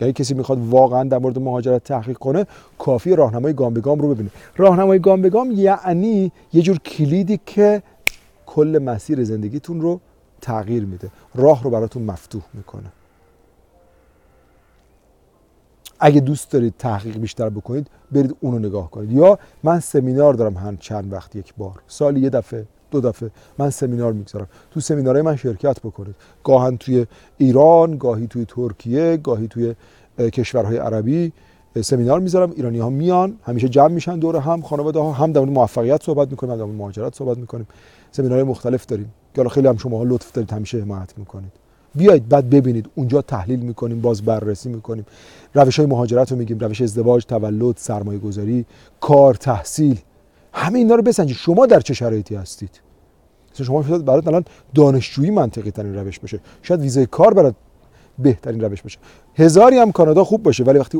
یعنی 0.00 0.12
کسی 0.12 0.34
می‌خواد 0.34 0.58
واقعا 0.68 1.04
در 1.04 1.18
مورد 1.18 1.38
مهاجرت 1.38 1.84
تحقیق 1.84 2.18
کنه 2.18 2.46
کافی 2.78 3.16
راهنمای 3.16 3.52
گام 3.52 3.74
به 3.74 3.80
گام 3.80 3.98
رو 3.98 4.14
ببینه. 4.14 4.30
راهنمای 4.56 4.98
گام 4.98 5.22
به 5.22 5.30
گام 5.30 5.50
یعنی 5.50 6.32
یه 6.52 6.62
جور 6.62 6.78
کلیدی 6.78 7.40
که 7.46 7.82
کل 8.46 8.80
مسیر 8.84 9.24
زندگیتون 9.24 9.80
رو 9.80 10.00
تغییر 10.40 10.84
میده. 10.84 11.10
راه 11.34 11.62
رو 11.62 11.70
براتون 11.70 12.02
مفتوح 12.02 12.42
می‌کنه 12.54 12.92
اگه 16.00 16.20
دوست 16.20 16.50
دارید 16.50 16.74
تحقیق 16.78 17.18
بیشتر 17.18 17.48
بکنید 17.48 17.90
برید 18.12 18.36
اونو 18.40 18.58
نگاه 18.58 18.90
کنید. 18.90 19.12
یا 19.12 19.38
من 19.62 19.80
سمینار 19.80 20.34
دارم 20.34 20.56
هر 20.56 20.74
چند 20.74 21.12
وقت 21.12 21.36
یک 21.36 21.54
بار. 21.54 21.82
سالی 21.86 22.20
یه 22.20 22.30
دفعه 22.30 22.66
دو 22.90 23.00
دفعه 23.00 23.30
من 23.58 23.70
سمینار 23.70 24.12
می‌گذارم. 24.12 24.46
تو 24.70 24.80
سمینارهای 24.80 25.22
من 25.22 25.36
شرکت 25.36 25.80
بکنید. 25.80 26.14
گاهن 26.44 26.76
توی 26.76 27.06
ایران 27.38 27.98
گاهی 27.98 28.26
توی 28.26 28.44
ترکیه 28.44 29.16
گاهی 29.16 29.48
توی 29.48 29.74
کشورهای 30.18 30.76
عربی 30.76 31.32
سمینار 31.82 32.20
می‌ذارم. 32.20 32.50
ایرانی 32.50 32.78
ها 32.78 32.90
میان 32.90 33.38
همیشه 33.42 33.68
جمع 33.68 33.88
میشن 33.88 34.18
دور 34.18 34.36
هم. 34.36 34.62
خانواده 34.62 34.98
ها 34.98 35.12
هم 35.12 35.32
در 35.32 35.40
موفقیت 35.40 36.02
صحبت 36.02 36.30
می‌کنیم 36.30 36.52
هم 36.52 36.58
در 36.58 36.64
مهاجرت 36.64 37.14
صحبت 37.14 37.38
می‌کنیم. 37.38 37.68
سمینارهای 38.12 38.44
مختلف 38.44 38.86
داریم. 38.86 39.12
که 39.34 39.48
خیلی 39.48 39.68
هم 39.68 39.76
شما 39.76 40.04
لطف 40.04 40.32
دارید 40.32 40.52
همیشه 40.52 40.80
حمایت 40.80 41.18
می‌کنید. 41.18 41.52
بیایید 41.94 42.28
بعد 42.28 42.50
ببینید. 42.50 42.90
اونجا 42.94 43.22
تحلیل 43.22 43.60
می‌کنیم 43.60 44.00
باز 44.00 44.22
بررسی 44.22 44.68
می‌کنیم. 44.68 45.06
روش 45.54 45.78
های 45.78 45.86
مهاجرت 45.86 46.32
رو 46.32 46.38
میگیم 46.38 46.58
روش 46.58 46.80
ازدواج 46.80 47.24
تولد 47.24 47.76
سرمایه 47.76 48.18
گذاری 48.18 48.66
کار 49.00 49.34
تحصیل. 49.34 49.98
همه 50.52 50.78
اینا 50.78 50.94
رو 50.94 51.02
بسنجید. 51.02 51.36
شما 51.36 51.66
در 51.66 51.80
چه 51.80 51.94
شرایطی 51.94 52.34
هستید؟ 52.34 52.80
شما 53.52 53.82
شاید 53.82 54.04
برات 54.04 54.26
الان 54.28 54.44
دانشجویی 54.74 55.30
منطقی 55.30 55.70
ترین 55.70 55.94
روش 55.94 56.18
باشه. 56.18 56.40
شاید 56.62 56.80
ویزای 56.80 57.06
کار 57.06 57.34
برات 57.34 57.54
بهترین 58.18 58.60
روش 58.60 58.82
باشه. 58.82 58.98
هزاری 59.34 59.76
هم 59.78 59.92
کانادا 59.92 60.24
خوب 60.24 60.42
باشه 60.42 60.64
ولی 60.64 60.78
وقتی 60.78 60.98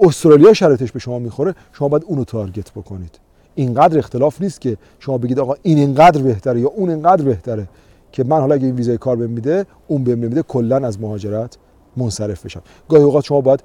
استرالیا 0.00 0.52
شرایطش 0.52 0.92
به 0.92 0.98
شما 0.98 1.18
می‌خوره 1.18 1.54
شما 1.72 1.88
باید 1.88 2.04
اونو 2.06 2.24
تارگت 2.24 2.70
بکنید. 2.72 3.18
اینقدر 3.60 3.98
اختلاف 3.98 4.42
نیست 4.42 4.60
که 4.60 4.76
شما 4.98 5.18
بگید 5.18 5.38
آقا 5.38 5.54
این 5.62 5.78
اینقدر 5.78 6.22
بهتره 6.22 6.60
یا 6.60 6.68
اون 6.68 6.90
اینقدر 6.90 7.24
بهتره 7.24 7.68
که 8.12 8.24
من 8.24 8.40
حالا 8.40 8.54
اگه 8.54 8.66
این 8.66 8.74
ویزای 8.74 8.98
کار 8.98 9.16
بهم 9.16 9.30
میده 9.30 9.66
اون 9.86 10.04
بهم 10.04 10.20
نمیده 10.20 10.42
کلا 10.42 10.76
از 10.76 11.00
مهاجرت 11.00 11.58
منصرف 11.96 12.44
بشم. 12.44 12.62
گاهی 12.88 13.02
اوقات 13.02 13.24
شما 13.24 13.40
باید 13.40 13.62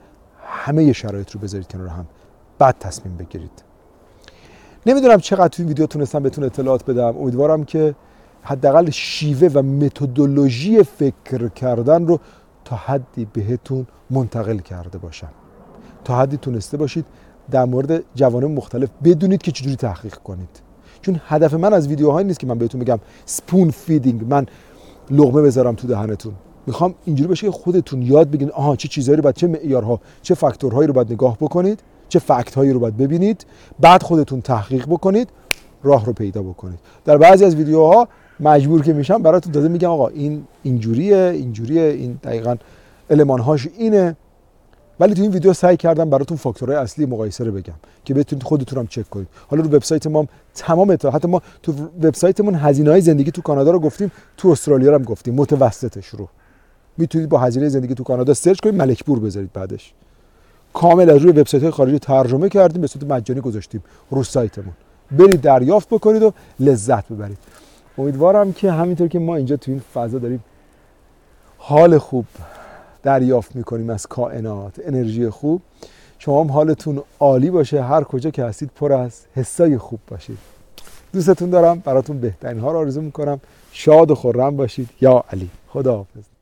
همه 0.48 0.94
شرایط 0.94 1.32
رو 1.32 1.40
بذارید 1.40 1.68
کنار 1.68 1.88
هم. 1.88 2.06
بعد 2.60 2.76
تصمیم 2.80 3.18
بگیرید. 3.18 3.64
نمی‌دونم 4.86 5.18
چقدر 5.18 5.48
تو 5.48 5.56
این 5.62 5.68
ویدیو 5.68 5.86
تونستم 5.86 6.24
بهتون 6.24 6.44
اطلاعات 6.44 6.86
بدم. 6.86 7.18
امیدوارم 7.18 7.64
که 7.64 7.96
حداقل 8.42 8.90
شیوه 8.90 9.48
و 9.54 9.62
متدولوژی 9.62 10.84
فکر 10.84 11.48
کردن 11.48 12.08
رو 12.08 12.20
تا 12.66 12.76
حدی 12.76 13.28
بهتون 13.34 13.88
منتقل 14.10 14.58
کرده 14.58 14.98
باشم. 14.98 15.30
تا 16.04 16.20
حدی 16.20 16.38
تونسته 16.38 16.78
باشید 16.78 17.06
در 17.52 17.66
مورد 17.66 18.04
جوانب 18.16 18.52
مختلف 18.52 18.90
بدونید 19.04 19.42
که 19.42 19.52
چجوری 19.52 19.76
تحقیق 19.76 20.16
کنید. 20.16 20.50
چون 21.02 21.22
هدف 21.28 21.54
من 21.54 21.74
از 21.74 21.88
ویدیوها 21.88 22.18
این 22.18 22.28
نیست 22.28 22.40
که 22.40 22.48
من 22.48 22.58
بهتون 22.58 22.82
بگم 22.82 23.00
spoon 23.26 23.70
feeding 23.70 24.26
من 24.30 24.46
لغمه 25.12 25.42
بذارم 25.42 25.76
تو 25.76 25.88
دهنتون. 25.88 26.34
می‌خوام 26.68 26.96
اینجوری 27.06 27.30
بشه 27.30 27.48
که 27.48 27.52
خودتون 27.52 28.02
یاد 28.02 28.30
بگیرید 28.30 28.54
آها 28.54 28.76
چه 28.76 28.88
چیزهایی 28.88 29.18
رو 29.18 29.24
باید 29.24 29.36
چه 29.36 29.48
معیارها 29.48 30.00
چه 30.22 30.36
فاکتورهایی 30.36 30.88
رو 30.88 30.94
باید 30.94 31.14
نگاه 31.14 31.38
بکنید 31.42 31.80
چه 32.10 32.20
فکت 32.20 32.56
هایی 32.56 32.72
رو 32.72 32.80
باید 32.80 32.98
ببینید 32.98 33.46
بعد 33.80 34.04
خودتون 34.04 34.42
تحقیق 34.42 34.86
بکنید 34.86 35.30
راه 35.84 36.06
رو 36.06 36.14
پیدا 36.14 36.42
بکنید. 36.42 36.80
در 37.06 37.18
بعضی 37.18 37.46
از 37.46 37.56
ویدیوها 37.56 38.08
مجبور 38.40 38.82
که 38.82 38.94
میشم 38.94 39.22
براتون 39.22 39.52
داده 39.52 39.68
میگم 39.68 39.90
آقا 39.90 40.08
این 40.08 40.44
اینجوریه 40.64 41.18
اینجوریه 41.18 41.84
این 41.84 42.20
دقیقا 42.24 42.56
المانهاش 43.10 43.68
اینه. 43.78 44.16
ولی 45.00 45.14
تو 45.14 45.22
این 45.22 45.32
ویدیو 45.32 45.54
سعی 45.54 45.78
کردم 45.78 46.10
براتون 46.10 46.38
فاکتورهای 46.38 46.78
اصلی 46.78 47.06
مقایسه 47.06 47.44
رو 47.44 47.52
بگم 47.52 47.74
که 48.06 48.14
بتونید 48.14 48.44
خودتون 48.44 48.80
هم 48.80 48.88
چک 48.88 49.10
کنید. 49.10 49.28
حالا 49.48 49.64
رو 49.64 49.70
وبسایت 49.70 50.08
ما 50.08 50.28
تمام 50.56 50.90
اطلاعات 50.90 51.16
حتی 51.16 51.28
ما 51.28 51.42
تو 51.64 51.74
وبسایتمون 52.04 52.56
هزینه 52.56 52.90
های 52.90 53.02
زندگی 53.02 53.32
تو 53.32 53.42
کانادا 53.42 53.72
رو 53.72 53.80
گفتیم 53.80 54.12
تو 54.38 54.50
استرالیا 54.50 54.96
هم 54.96 55.04
گفتیم. 55.04 55.34
متوسطش 55.34 56.08
رو. 56.08 56.28
می‌تونید 56.98 57.30
با 57.30 57.38
هزینه 57.38 57.70
زندگی 57.70 57.94
تو 57.94 58.04
کانادا 58.04 58.34
سرچ 58.34 58.60
کنید 58.60 58.76
ملکپور 58.76 59.20
بذارید 59.20 59.54
بعدش. 59.54 59.94
کامل 60.74 61.10
از 61.10 61.18
روی 61.18 61.32
وبسایت 61.32 61.64
های 61.64 61.72
خارجی 61.72 62.00
ترجمه 62.00 62.50
کردیم 62.50 62.82
به 62.82 62.88
صورت 62.88 63.06
مجانی 63.06 63.42
گذاشتیم 63.42 63.84
رو 64.12 64.24
سایتمون. 64.24 64.74
برید 65.12 65.42
دریافت 65.42 65.90
بکنید 65.90 66.24
و 66.24 66.34
لذت 66.60 67.08
ببرید. 67.08 67.38
امیدوارم 67.98 68.54
که 68.54 68.72
همینطور 68.72 69.08
که 69.08 69.20
ما 69.20 69.36
اینجا 69.36 69.56
تو 69.56 69.72
این 69.72 69.82
فضا 69.94 70.20
داریم 70.20 70.44
حال 71.58 71.98
خوب 71.98 72.26
دریافت 73.06 73.56
می‌کنیم 73.56 73.90
از 73.90 74.08
کائنات. 74.08 74.74
انرژی 74.86 75.30
خوب. 75.30 75.62
شما 76.20 76.44
هم 76.44 76.52
حالتون 76.52 77.04
عالی 77.20 77.50
باشه. 77.50 77.84
هر 77.84 78.04
کجا 78.04 78.30
که 78.30 78.44
هستید 78.44 78.72
پر 78.76 78.94
از 78.94 79.22
حسای 79.36 79.78
خوب 79.78 80.00
باشید. 80.08 80.38
دوستتون 81.14 81.50
دارم. 81.50 81.80
براتون 81.80 82.20
بهترین 82.20 82.60
ها 82.60 82.72
رو 82.72 82.78
آرزو 82.80 83.02
می‌کنم. 83.02 83.42
شاد 83.72 84.12
و 84.12 84.16
خورم 84.16 84.58
باشید. 84.58 84.90
یا 85.02 85.24
علی. 85.32 85.50
خدا 85.68 85.96
حافظ 85.96 86.35